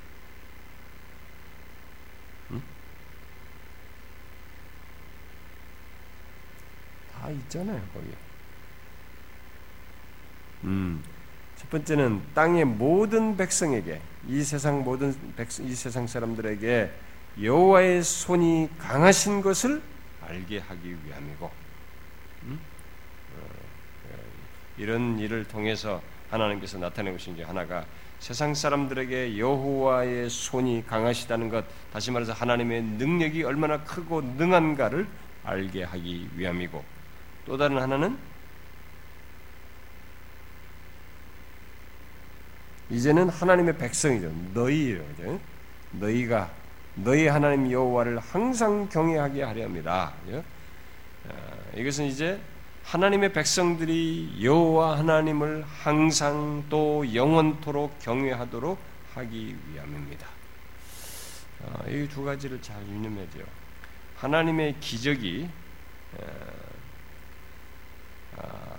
[2.51, 2.61] 응?
[7.13, 8.07] 다 있잖아요, 거기.
[10.63, 11.03] 음.
[11.63, 16.91] 첫 번째는 땅의 모든 백성에게 이 세상 모든 백성, 이 세상 사람들에게
[17.41, 19.81] 여호와의 손이 강하신 것을
[20.21, 21.51] 알게 하기 위함이고
[22.43, 22.59] 음?
[23.35, 24.17] 어, 어,
[24.77, 27.85] 이런 일을 통해서 하나님께서 나타내고 계신 게 하나가
[28.19, 35.05] 세상 사람들에게 여호와의 손이 강하시다는 것, 다시 말해서 하나님의 능력이 얼마나 크고 능한가를
[35.43, 36.81] 알게 하기 위함이고,
[37.45, 38.17] 또 다른 하나는
[42.89, 44.31] 이제는 하나님의 백성이죠.
[44.53, 45.39] 너희예요.
[45.91, 46.49] 너희가
[46.95, 50.13] 너희 하나님 여호와를 항상 경외하게 하려 합니다.
[50.31, 51.31] 아,
[51.75, 52.39] 이것은 이제
[52.83, 58.77] 하나님의 백성들이 여호와 하나님을 항상 또 영원토록 경외하도록
[59.15, 60.27] 하기 위함입니다.
[61.65, 63.45] 아, 이두 가지를 잘 유념해야 돼요.
[64.17, 65.49] 하나님의 기적이
[66.19, 66.25] 아,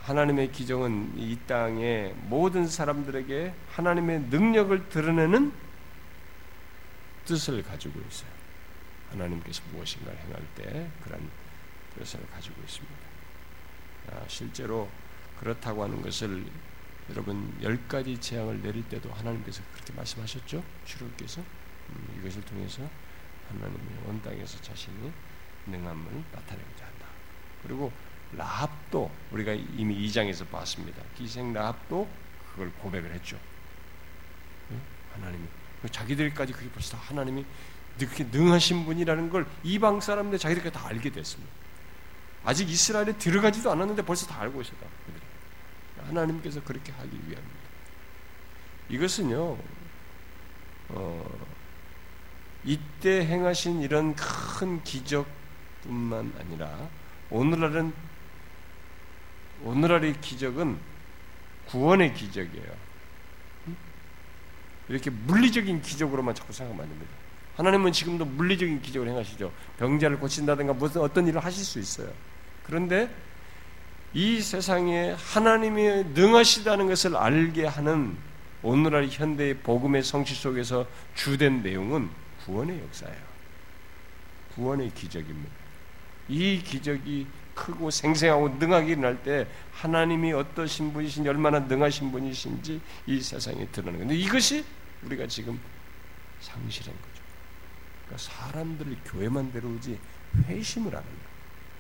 [0.03, 5.53] 하나님의 기적은 이 땅의 모든 사람들에게 하나님의 능력을 드러내는
[7.25, 8.31] 뜻을 가지고 있어요.
[9.11, 11.31] 하나님께서 무엇인가를 행할 때 그런
[11.99, 12.97] 뜻을 가지고 있습니다.
[14.13, 14.89] 아, 실제로
[15.41, 16.45] 그렇다고 하는 것을
[17.11, 20.63] 여러분 열 가지 재앙을 내릴 때도 하나님께서 그렇게 말씀하셨죠.
[20.85, 22.89] 주로께서 음, 이것을 통해서
[23.49, 25.13] 하나님이 온 땅에서 자신이
[25.67, 27.07] 능함을 나타내고자 한다.
[27.63, 27.93] 그리고
[28.37, 31.03] 라합도 우리가 이미 2장에서 봤습니다.
[31.17, 32.09] 기생 라합도
[32.51, 33.39] 그걸 고백을 했죠.
[35.15, 35.47] 하나님이
[35.91, 37.45] 자기들까지 그게 벌써 하나님이
[37.99, 41.53] 그렇게 능하신 분이라는 걸 이방 사람들 자기들까지 다 알게 됐습니다.
[42.45, 44.87] 아직 이스라엘에 들어가지도 않았는데 벌써 다 알고 있었다.
[46.09, 47.65] 하나님께서 그렇게 하기 위함입니다.
[48.91, 49.57] 이것은요,
[50.91, 51.39] 어,
[52.65, 56.89] 이때 행하신 이런 큰 기적뿐만 아니라
[57.31, 57.93] 오늘날은
[59.63, 60.79] 오늘날의 기적은
[61.67, 62.85] 구원의 기적이에요.
[64.89, 67.13] 이렇게 물리적인 기적으로만 자꾸 생각하면 안 됩니다.
[67.57, 69.53] 하나님은 지금도 물리적인 기적을 행하시죠.
[69.79, 72.13] 병자를 고친다든가 무슨 어떤 일을 하실 수 있어요.
[72.65, 73.15] 그런데
[74.13, 78.17] 이 세상에 하나님이 능하시다는 것을 알게 하는
[78.63, 82.11] 오늘날 현대의 복음의 성취 속에서 주된 내용은
[82.45, 83.35] 구원의 역사예요.
[84.55, 85.51] 구원의 기적입니다.
[86.29, 93.67] 이 기적이 크고 생생하고 능하게 일어날 때 하나님이 어떠신 분이신지 얼마나 능하신 분이신지 이 세상에
[93.69, 94.65] 드러나는 건데 이것이
[95.03, 95.59] 우리가 지금
[96.41, 97.23] 상실한 거죠.
[98.05, 99.99] 그러니까 사람들이 교회만 데려오지
[100.47, 101.25] 회심을 안 합니다.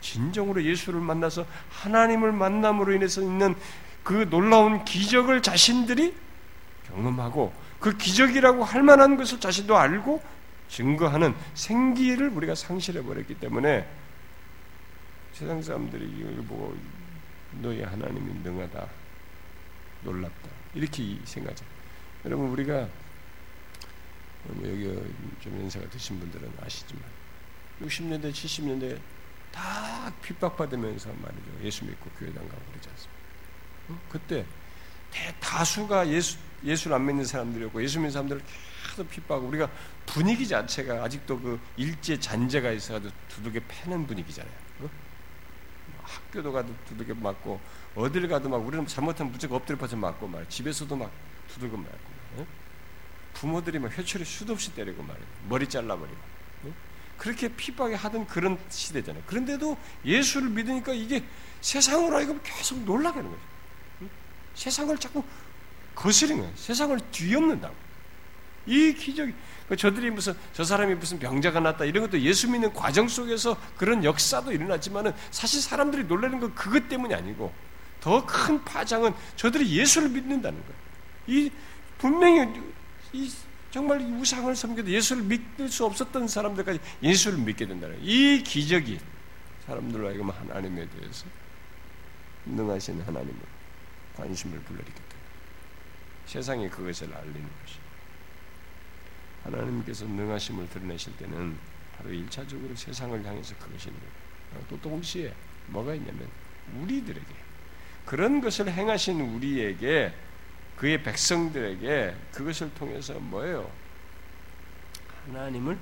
[0.00, 3.54] 진정으로 예수를 만나서 하나님을 만남으로 인해서 있는
[4.02, 6.14] 그 놀라운 기적을 자신들이
[6.88, 10.22] 경험하고 그 기적이라고 할 만한 것을 자신도 알고
[10.68, 13.88] 증거하는 생기를 우리가 상실해 버렸기 때문에
[15.34, 16.76] 세상 사람들이 이걸 보고
[17.60, 18.88] 너희 하나님이 능하다,
[20.04, 21.64] 놀랍다 이렇게 생각하죠.
[22.24, 22.88] 여러분 우리가
[24.44, 24.84] 뭐 여기
[25.40, 27.02] 좀 연세가 드신 분들은 아시지만
[27.82, 29.00] 60년대, 70년대
[29.50, 31.64] 다 핍박받으면서 말이죠.
[31.64, 33.18] 예수 믿고 교회당 가고 그러지 않습니까?
[33.88, 34.00] 어?
[34.08, 34.46] 그때
[35.10, 38.40] 대다수가 예수, 예수를 안 믿는 사람들이었고 예수 믿는 사람들을
[38.88, 39.68] 계속 핍박하고 우리가
[40.06, 44.63] 분위기 자체가 아직도 그 일제 잔재가 있어가지고 두들겨 패는 분위기잖아요.
[46.14, 46.20] 어?
[46.26, 47.60] 학교도 가도 두들겨 맞고
[47.94, 51.10] 어딜 가도 막 우리는 잘못하면 무조건 엎드려 퍼져 맞고 말 집에서도 막
[51.48, 51.98] 두들겨 맞고
[52.36, 52.46] 어?
[53.34, 55.26] 부모들이 막 회초리 수도 없이 때리고 말이에요.
[55.48, 56.16] 머리 잘라버리고
[57.18, 59.22] 그렇게 핍박에 하던 그런 시대잖아요.
[59.26, 61.24] 그런데도 예수를 믿으니까 이게
[61.60, 63.42] 세상으로 하여금 계속 놀라게 하는 거죠.
[64.54, 65.24] 세상을 자꾸
[65.94, 66.56] 거스르는 거예요.
[66.56, 67.74] 세상을 뒤엎는다고.
[68.66, 69.34] 이 기적이
[69.68, 74.04] 그 저들이 무슨 저 사람이 무슨 병자가 났다 이런 것도 예수 믿는 과정 속에서 그런
[74.04, 77.52] 역사도 일어났지만은 사실 사람들이 놀라는 건 그것 때문이 아니고
[78.00, 80.74] 더 큰 파장은 저들이 예수를 믿는다는 거예요.
[81.26, 81.50] 이
[81.96, 82.60] 분명히
[83.12, 83.32] 이
[83.70, 89.00] 정말 우상을 섬겨도 예수를 믿을 수 없었던 사람들까지 예수를 믿게 된다는 이 기적이
[89.66, 91.26] 사람들로 하여금 하나님에 대해서
[92.44, 93.34] 능하신 하나님을
[94.16, 95.14] 관심을 불러일으켰다.
[96.26, 97.48] 세상에 그것을 알리는.
[99.44, 101.56] 하나님께서 능하심을 드러내실 때는
[101.96, 104.64] 바로 일차적으로 세상을 향해서 그것이 있는 거예요.
[104.68, 105.34] 또 동시에
[105.66, 106.28] 뭐가 있냐면
[106.80, 107.34] 우리들에게
[108.04, 110.14] 그런 것을 행하신 우리에게
[110.76, 113.70] 그의 백성들에게 그것을 통해서 뭐예요?
[115.26, 115.78] 하나님을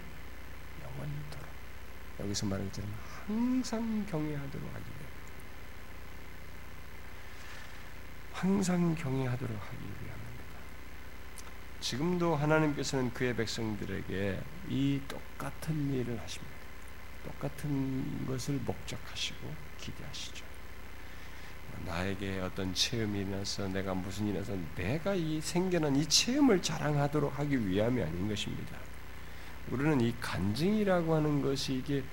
[0.83, 1.47] 영원토록
[2.21, 2.91] 여기서 말한 것처럼
[3.27, 5.09] 항상 경외하도록 하기 위해
[8.33, 10.22] 항상 경외하도록 하기 위함입니다.
[11.83, 16.55] 지금도 하나님께서는 그의 백성들에게 이 똑같은 일을 하십니다.
[17.25, 20.45] 똑같은 것을 목적하시고 기대하시죠.
[21.85, 27.69] 나에게 어떤 체험이 나서 내가 무슨 일이 나서 내가 이 생겨난 이 체험을 자랑하도록 하기
[27.69, 28.77] 위함이 아닌 것입니다.
[29.71, 32.05] 우리는 이 간증이라고 하는 것이 이게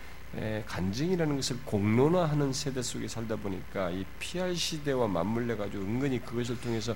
[0.66, 6.96] 간증이라는 것을 공론화하는 세대 속에 살다 보니까 이 PR 시대와 맞물려 가지고 은근히 그것을 통해서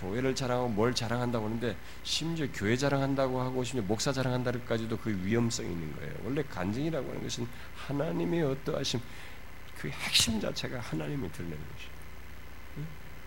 [0.00, 5.94] 교회를 자랑하고 뭘 자랑한다고 하는데 심지어 교회 자랑한다고 하고 심지어 목사 자랑한다까지도 그 위험성이 있는
[5.96, 6.12] 거예요.
[6.24, 9.00] 원래 간증이라고 하는 것은 하나님의 어떠하심
[9.78, 11.96] 그 핵심 자체가 하나님이 드러내는 것이죠.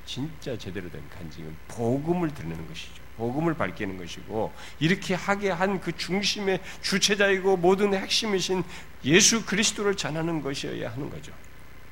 [0.06, 3.10] 진짜 제대로 된 간증은 복음을 드러내는 것이죠.
[3.18, 8.64] 복음을 밝히는 것이고 이렇게 하게 한 그 중심의 주체자이고 모든 핵심이신
[9.06, 11.32] 예수 그리스도를 전하는 것이어야 하는 거죠.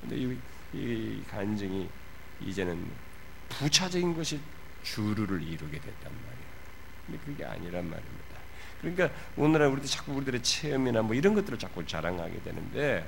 [0.02, 0.38] 근데 이,
[0.74, 1.88] 이 간증이
[2.42, 2.86] 이제는
[3.50, 4.40] 부차적인 것이
[4.94, 6.48] 주류를 이루게 됐단 말이에요.
[7.06, 8.38] 근데 그게 아니란 말입니다.
[8.82, 13.06] 그러니까 오늘날 우리들 자꾸 우리들의 체험이나 뭐 이런 것들을 자꾸 자랑하게 되는데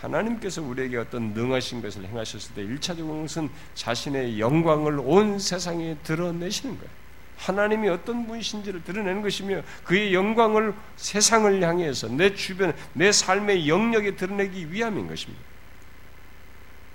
[0.00, 6.90] 하나님께서 우리에게 어떤 능하신 것을 행하셨을 때 일차적인 것은 자신의 영광을 온 세상에 드러내시는 거예요.
[7.38, 14.72] 하나님이 어떤 분이신지를 드러내는 것이며 그의 영광을 세상을 향해서 내 주변, 내 삶의 영역에 드러내기
[14.72, 15.42] 위함인 것입니다.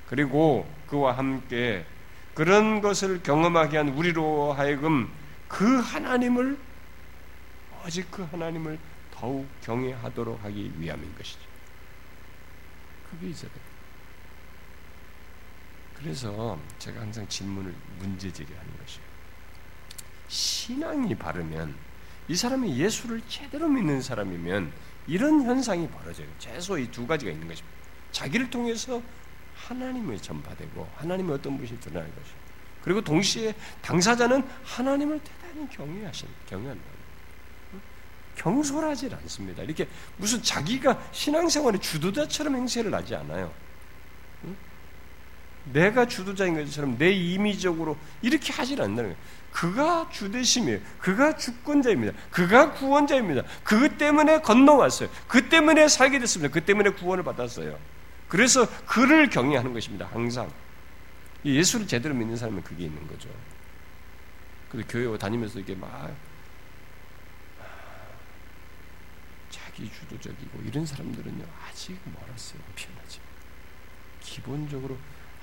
[0.07, 1.85] 그리고 그와 함께
[2.33, 5.11] 그런 것을 경험하게 한 우리로 하여금
[5.47, 6.57] 그 하나님을
[7.85, 8.79] 오직 그 하나님을
[9.13, 11.39] 더욱 경외하도록 하기 위함인 것이죠.
[13.09, 13.51] 그게 돼요.
[15.95, 19.05] 그래서 제가 항상 질문을 문제 제기하는 것이에요.
[20.27, 21.75] 신앙이 바르면
[22.27, 24.71] 이 사람이 예수를 제대로 믿는 사람이면
[25.07, 26.27] 이런 현상이 벌어져요.
[26.39, 27.77] 최소 이 두 가지가 있는 것입니다.
[28.11, 29.01] 자기를 통해서
[29.67, 32.31] 하나님을 전파되고 하나님의 어떤 분이 드러나는 것이
[32.83, 36.83] 그리고 동시에 당사자는 하나님을 대단히 경외하신 경외한다.
[38.35, 39.61] 경솔하지 않습니다.
[39.63, 39.87] 이렇게
[40.17, 43.53] 무슨 자기가 신앙생활의 주도자처럼 행세를 하지 않아요.
[45.65, 49.15] 내가 주도자인 것처럼 내 임의적으로 이렇게 하질 않는 거예요.
[49.51, 50.79] 그가 주대심이에요.
[50.97, 52.13] 그가 주권자입니다.
[52.31, 53.43] 그가 구원자입니다.
[53.63, 55.09] 그 때문에 건너왔어요.
[55.27, 56.51] 그 때문에 살게 됐습니다.
[56.51, 57.77] 그 때문에 구원을 받았어요.
[58.31, 60.05] 그래서 그를 경외하는 것입니다.
[60.05, 60.49] 항상.
[61.43, 63.27] 예수를 제대로 믿는 사람은 그게 있는 거죠.
[64.69, 66.15] 그래서 교회 다니면서 이게 막
[69.49, 72.61] 자기 주도적이고 이런 사람들은요 아직 멀었어요.
[72.73, 73.19] 피어나지.
[74.21, 74.97] 기본적으로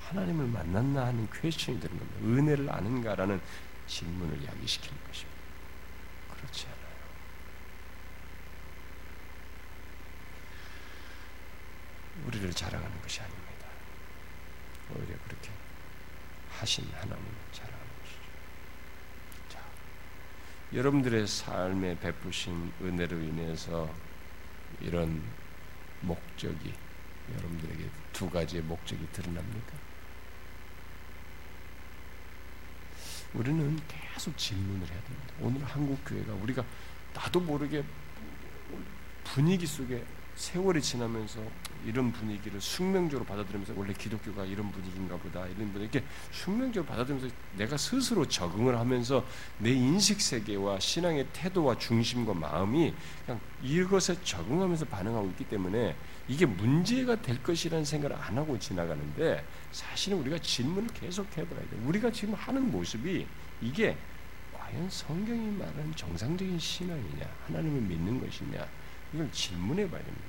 [0.07, 2.19] 하나님을 만났나 하는 퀘션이 되는 겁니다.
[2.23, 3.39] 은혜를 아는가라는
[3.85, 5.39] 질문을 야기시키는 것입니다.
[6.35, 6.89] 그렇지 않아요.
[12.25, 13.67] 우리를 자랑하는 것이 아닙니다.
[14.91, 15.49] 오히려 그렇게
[16.51, 18.19] 하신 하나님을 자랑하는 것이죠.
[19.49, 19.59] 자,
[20.73, 23.89] 여러분들의 삶에 베푸신 은혜로 인해서
[24.81, 25.21] 이런
[26.01, 26.73] 목적이
[27.35, 29.73] 여러분들에게 두 가지의 목적이 드러납니까?
[33.33, 35.33] 우리는 계속 질문을 해야 됩니다.
[35.39, 36.65] 오늘 한국 교회가 우리가
[37.13, 37.83] 나도 모르게
[39.23, 40.03] 분위기 속에
[40.39, 41.41] 세월이 지나면서
[41.85, 47.75] 이런 분위기를 숙명적으로 받아들이면서 원래 기독교가 이런 분위기인가 보다 이런 분위기 이렇게 숙명적으로 받아들이면서 내가
[47.75, 49.25] 스스로 적응을 하면서
[49.57, 52.93] 내 인식 세계와 신앙의 태도와 중심과 마음이
[53.25, 55.97] 그냥 이것에 적응하면서 반응하고 있기 때문에
[56.29, 61.77] 이게 문제가 될 것이라는 생각을 안 하고 지나가는데 사실은 우리가 질문을 계속 해봐야 돼.
[61.83, 63.27] 우리가 지금 하는 모습이
[63.61, 63.97] 이게
[64.53, 68.65] 과연 성경이 말하는 정상적인 신앙이냐, 하나님을 믿는 것이냐,
[69.13, 70.28] 이걸 질문해 봐야 됩니다.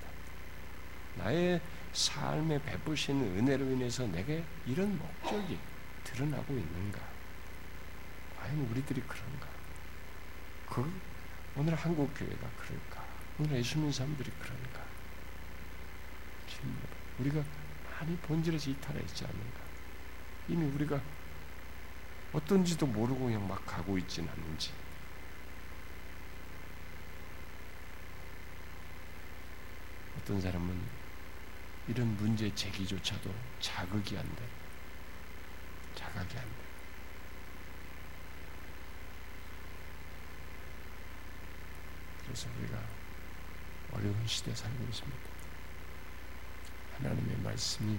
[1.16, 1.61] 나의
[1.92, 5.58] 삶에 베푸신 은혜로 인해서 내게 이런 목적이
[6.04, 7.00] 드러나고 있는가?
[8.38, 9.48] 과연 우리들이 그런가?
[10.68, 11.00] 그
[11.56, 13.04] 오늘 한국 교회가 그럴까?
[13.38, 14.80] 오늘 예수님 사람들이 그런가?
[17.18, 17.42] 우리가
[17.90, 19.61] 많이 본질에서 이탈해 있지 않는가?
[20.48, 21.00] 이미 우리가
[22.32, 24.72] 어떤지도 모르고 그냥 막 가고 있진 않는지.
[30.18, 30.99] 어떤 사람은
[31.88, 34.48] 이런 문제 제기조차도 자극이 안 돼.
[35.94, 36.70] 자각이 안 돼.
[42.24, 42.80] 그래서 우리가
[43.92, 45.18] 어려운 시대에 살고 있습니다.
[46.98, 47.98] 하나님의 말씀이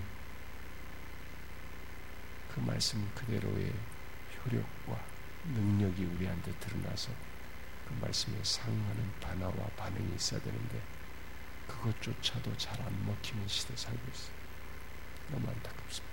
[2.53, 3.73] 그 말씀 그대로의
[4.45, 5.03] 효력과
[5.53, 7.11] 능력이 우리한테 드러나서
[7.87, 10.81] 그 말씀에 상응하는 반화와 반응이 있어야 되는데
[11.71, 14.35] 그것조차도 잘 안 먹히는 시대에 살고 있어요.
[15.31, 16.11] 너무 안타깝습니다.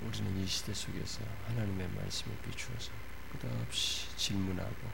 [0.00, 2.90] 우리는 이 시대 속에서 하나님의 말씀을 비추어서
[3.30, 4.90] 끝없이 질문하고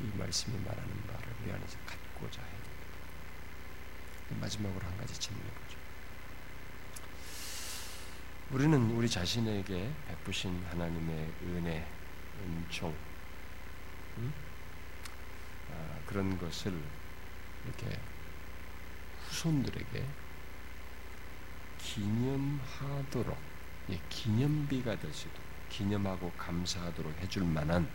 [0.00, 4.40] 이 말씀이 말하는 바를 우리 안에서 갖고자 해야 됩니다.
[4.40, 5.69] 마지막으로 한 가지 질문해 보죠.
[8.50, 11.86] 우리는 우리 자신에게 베푸신 하나님의 은혜,
[12.44, 12.94] 은총,
[14.18, 14.32] 음?
[15.70, 16.76] 아, 그런 것을
[17.64, 17.96] 이렇게
[19.28, 20.04] 후손들에게
[21.78, 23.38] 기념하도록
[23.90, 27.88] 예, 기념비가 될 수 있도록 기념하고 감사하도록 해줄 만한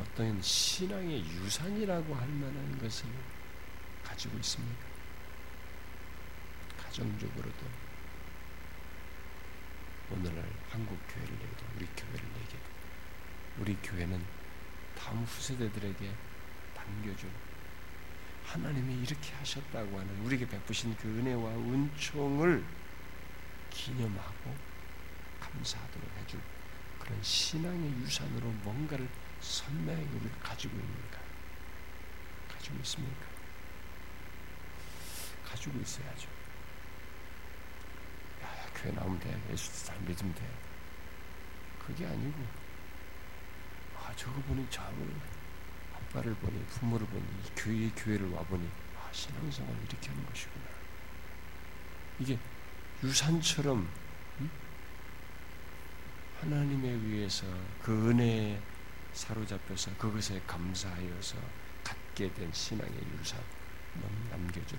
[0.00, 3.06] 어떤 신앙의 유산이라고 할 만한 것을
[4.02, 4.86] 가지고 있습니까?
[6.82, 7.66] 가정적으로도
[10.12, 12.70] 오늘날 한국 교회를 얘기도 우리 교회를 얘기해도
[13.58, 14.22] 우리 교회는
[14.98, 16.12] 다음 후세대들에게
[16.74, 17.30] 남겨준
[18.44, 22.62] 하나님이 이렇게 하셨다고 하는 우리에게 베푸신 그 은혜와 은총을
[23.70, 24.54] 기념하고
[25.40, 26.40] 감사하도록 해줄
[27.00, 29.08] 그런 신앙의 유산으로 뭔가를
[29.40, 31.20] 선명하게 우리가 가지고 있는가?
[32.48, 33.26] 가지고 있습니까?
[35.44, 36.31] 가지고 있어야죠.
[38.74, 39.40] 교회 나오면 돼.
[39.50, 40.48] 예수 잘 믿으면 돼.
[41.78, 42.46] 그게 아니고,
[43.96, 45.14] 아, 저거 보니 저를,
[45.94, 50.64] 아빠를 보니, 부모를 보니, 이 교회, 교회를 와보니, 아, 신앙생활 이렇게 하는 것이구나.
[52.20, 52.38] 이게
[53.02, 53.88] 유산처럼,
[54.40, 54.50] 응?
[56.40, 57.46] 하나님에 의해서
[57.82, 58.60] 그 은혜에
[59.12, 61.36] 사로잡혀서 그것에 감사하여서
[61.84, 63.40] 갖게 된 신앙의 유산
[64.30, 64.78] 남겨줄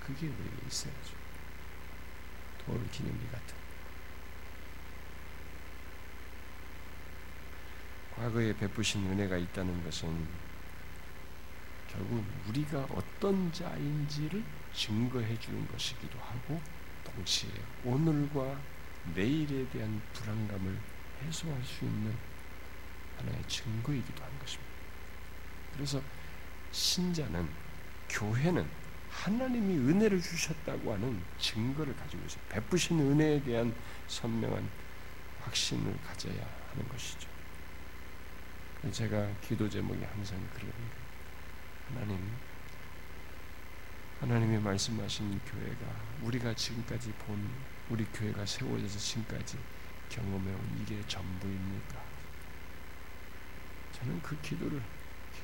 [0.00, 1.23] 그게 우리에게 있어야죠.
[2.66, 3.56] 돌 기념비 같은.
[8.16, 10.26] 과거에 베푸신 은혜가 있다는 것은
[11.88, 14.42] 결국 우리가 어떤 자인지를
[14.72, 16.60] 증거해 주는 것이기도 하고
[17.04, 17.50] 동시에
[17.84, 18.60] 오늘과
[19.14, 20.78] 내일에 대한 불안감을
[21.22, 22.16] 해소할 수 있는
[23.18, 24.72] 하나의 증거이기도 한 것입니다.
[25.74, 26.00] 그래서
[26.72, 27.48] 신자는
[28.08, 28.68] 교회는
[29.22, 32.42] 하나님이 은혜를 주셨다고 하는 증거를 가지고 있어요.
[32.48, 33.74] 베푸신 은혜에 대한
[34.08, 34.68] 선명한
[35.42, 37.28] 확신을 가져야 하는 것이죠.
[38.90, 40.96] 제가 기도 제목이 항상 그럽니다.
[41.88, 42.18] 하나님,
[44.20, 45.86] 하나님의 말씀하신 교회가
[46.22, 47.48] 우리가 지금까지 본
[47.88, 49.58] 우리 교회가 세워져서 지금까지
[50.10, 52.02] 경험해온 이게 전부입니까?
[53.92, 54.82] 저는 그 기도를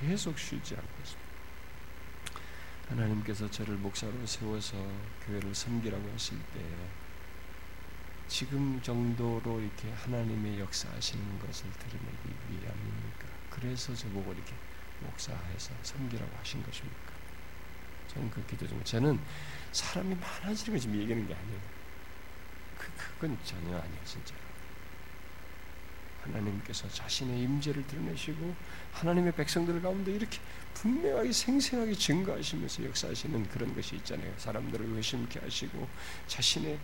[0.01, 1.30] 계속 쉬지 않고 있습니다.
[2.91, 4.77] 하나님께서 저를 목사로 세워서
[5.27, 6.61] 교회를 섬기라고 하실 때
[8.27, 13.27] 지금 정도로 이렇게 하나님의 역사하시는 것을 드러내기 위함입니까?
[13.51, 14.55] 그래서 저보고 이렇게
[15.01, 17.11] 목사해서 섬기라고 하신 것입니까?
[18.09, 19.19] 저는 그 기도 중 저는
[19.73, 21.61] 사람이 많아지는 걸 지금 얘기하는 게 아니에요.
[22.79, 24.35] 그, 그건 전혀 아니에요, 진짜.
[26.23, 28.55] 하나님께서 자신의 임재를 드러내시고
[28.93, 30.39] 하나님의 백성들 가운데 이렇게
[30.75, 34.33] 분명하게 생생하게 증거하시면서 역사하시는 그런 것이 있잖아요.
[34.39, 35.89] 사람들을 의심케 하시고
[36.27, 36.79] 자신의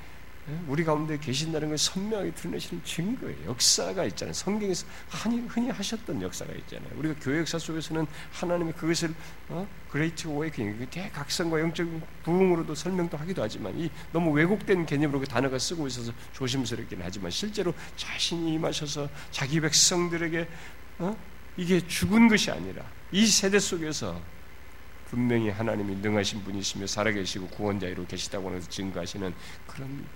[0.48, 0.58] 예?
[0.68, 3.46] 우리 가운데 계신다는 걸 선명하게 드러내시는 증거예요.
[3.46, 4.32] 역사가 있잖아요.
[4.32, 6.88] 성경에서 흔히, 흔히 하셨던 역사가 있잖아요.
[6.96, 9.12] 우리가 교회 역사 속에서는 하나님이 그것을
[9.48, 9.66] 어?
[9.90, 11.88] Great Awakening 대각성과 영적
[12.22, 17.74] 부흥으로도 설명도 하기도 하지만 이 너무 왜곡된 개념으로 그 단어가 쓰고 있어서 조심스럽긴 하지만 실제로
[17.96, 20.48] 자신이 임하셔서 자기 백성들에게
[20.98, 21.16] 어?
[21.56, 24.20] 이게 죽은 것이 아니라 이 세대 속에서
[25.06, 29.32] 분명히 하나님이 능하신 분이시며 살아계시고 구원자로 계시다고 해서 증거하시는
[29.66, 30.06] 그런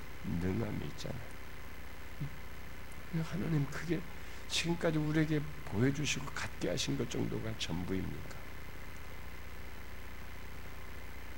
[0.41, 1.21] 능함이 있잖아요.
[3.23, 4.01] 하나님 그게
[4.49, 8.37] 지금까지 우리에게 보여주시고 갖게 하신 것 정도가 전부입니까?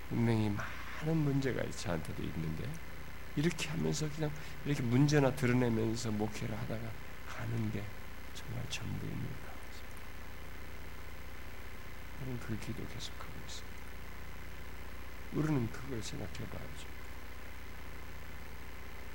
[0.09, 2.69] 분명히 많은 문제가 저한테도 있는데
[3.37, 4.31] 이렇게 하면서 그냥
[4.65, 6.81] 이렇게 문제나 드러내면서 목회를 하다가
[7.29, 7.83] 가는 게
[8.35, 9.52] 정말 전부입니까?
[12.23, 13.67] 저는 그 기도 계속하고 있어요.
[15.33, 16.87] 우리는 그걸 생각해 봐야죠.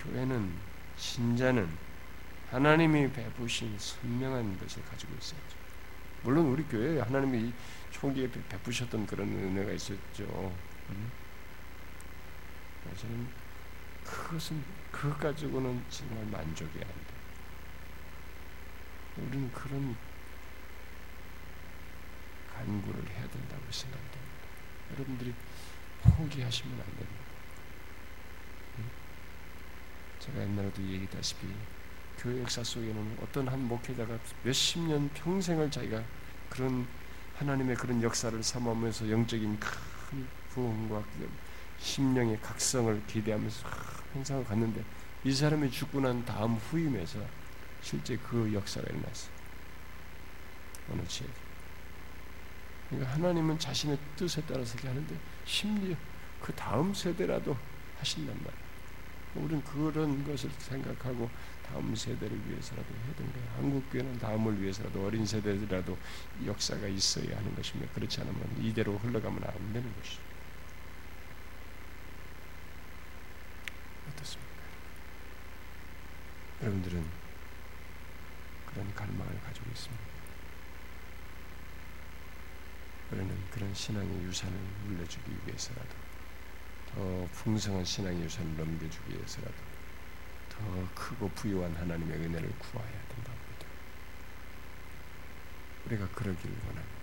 [0.01, 0.53] 교회는
[0.97, 1.69] 신자는
[2.51, 5.57] 하나님이 베푸신 선명한 것을 가지고 있어야죠.
[6.23, 7.53] 물론 우리 교회에 하나님이
[7.91, 10.53] 초기에 베푸셨던 그런 은혜가 있었죠.
[10.89, 11.11] 음?
[12.95, 13.27] 저는
[14.03, 17.17] 그것은 그것 가지고는 정말 만족이 안 돼.
[19.17, 19.95] 우리는 그런
[22.57, 24.17] 간구를 해야 된다고 생각됩니다.
[24.93, 25.33] 여러분들이
[26.03, 27.27] 포기하시면 안 됩니다.
[30.19, 31.47] 제가 옛날에도 얘기했다시피
[32.17, 36.03] 교회 역사 속에는 어떤 한 목회자가 몇십 년 평생을 자기가
[36.49, 36.87] 그런
[37.37, 41.03] 하나님의 그런 역사를 삼으면서 영적인 큰 부흥과
[41.79, 43.69] 심령의 각성을 기대하면서
[44.15, 44.83] 행상을 갔는데
[45.23, 47.19] 이 사람이 죽고 난 다음 후임에서
[47.81, 49.31] 실제 그 역사가 일어났어요.
[50.91, 51.46] 어느 지역.
[52.89, 55.15] 그러니까 하나님은 자신의 뜻에 따라서 이렇게 하는데
[55.45, 55.95] 심지어
[56.39, 57.57] 그 다음 세대라도
[57.99, 58.67] 하신단 말이에요.
[59.35, 61.29] 우리는 그런 것을 생각하고
[61.65, 63.49] 다음 세대를 위해서라도 해야 되는 거예요.
[63.57, 65.97] 한국 교회는 다음을 위해서라도 어린 세대라도
[66.45, 67.91] 역사가 있어야 하는 것입니다.
[67.93, 70.21] 그렇지 않으면 이대로 흘러가면 안 되는 것이죠.
[74.09, 74.51] 어떻습니까?
[76.61, 77.05] 여러분들은
[78.65, 80.16] 그런 갈망을 가지고 있습니다.
[83.11, 85.95] 우리는 그런 신앙의 유산을 물려주기 위해서라도
[86.93, 89.55] 더 풍성한 신앙의 유산을 넘겨주기 위해서라도
[90.49, 93.67] 더 크고 부유한 하나님의 은혜를 구해야 된다고 합니다.
[95.85, 96.96] 우리가 그러기를 원합니다.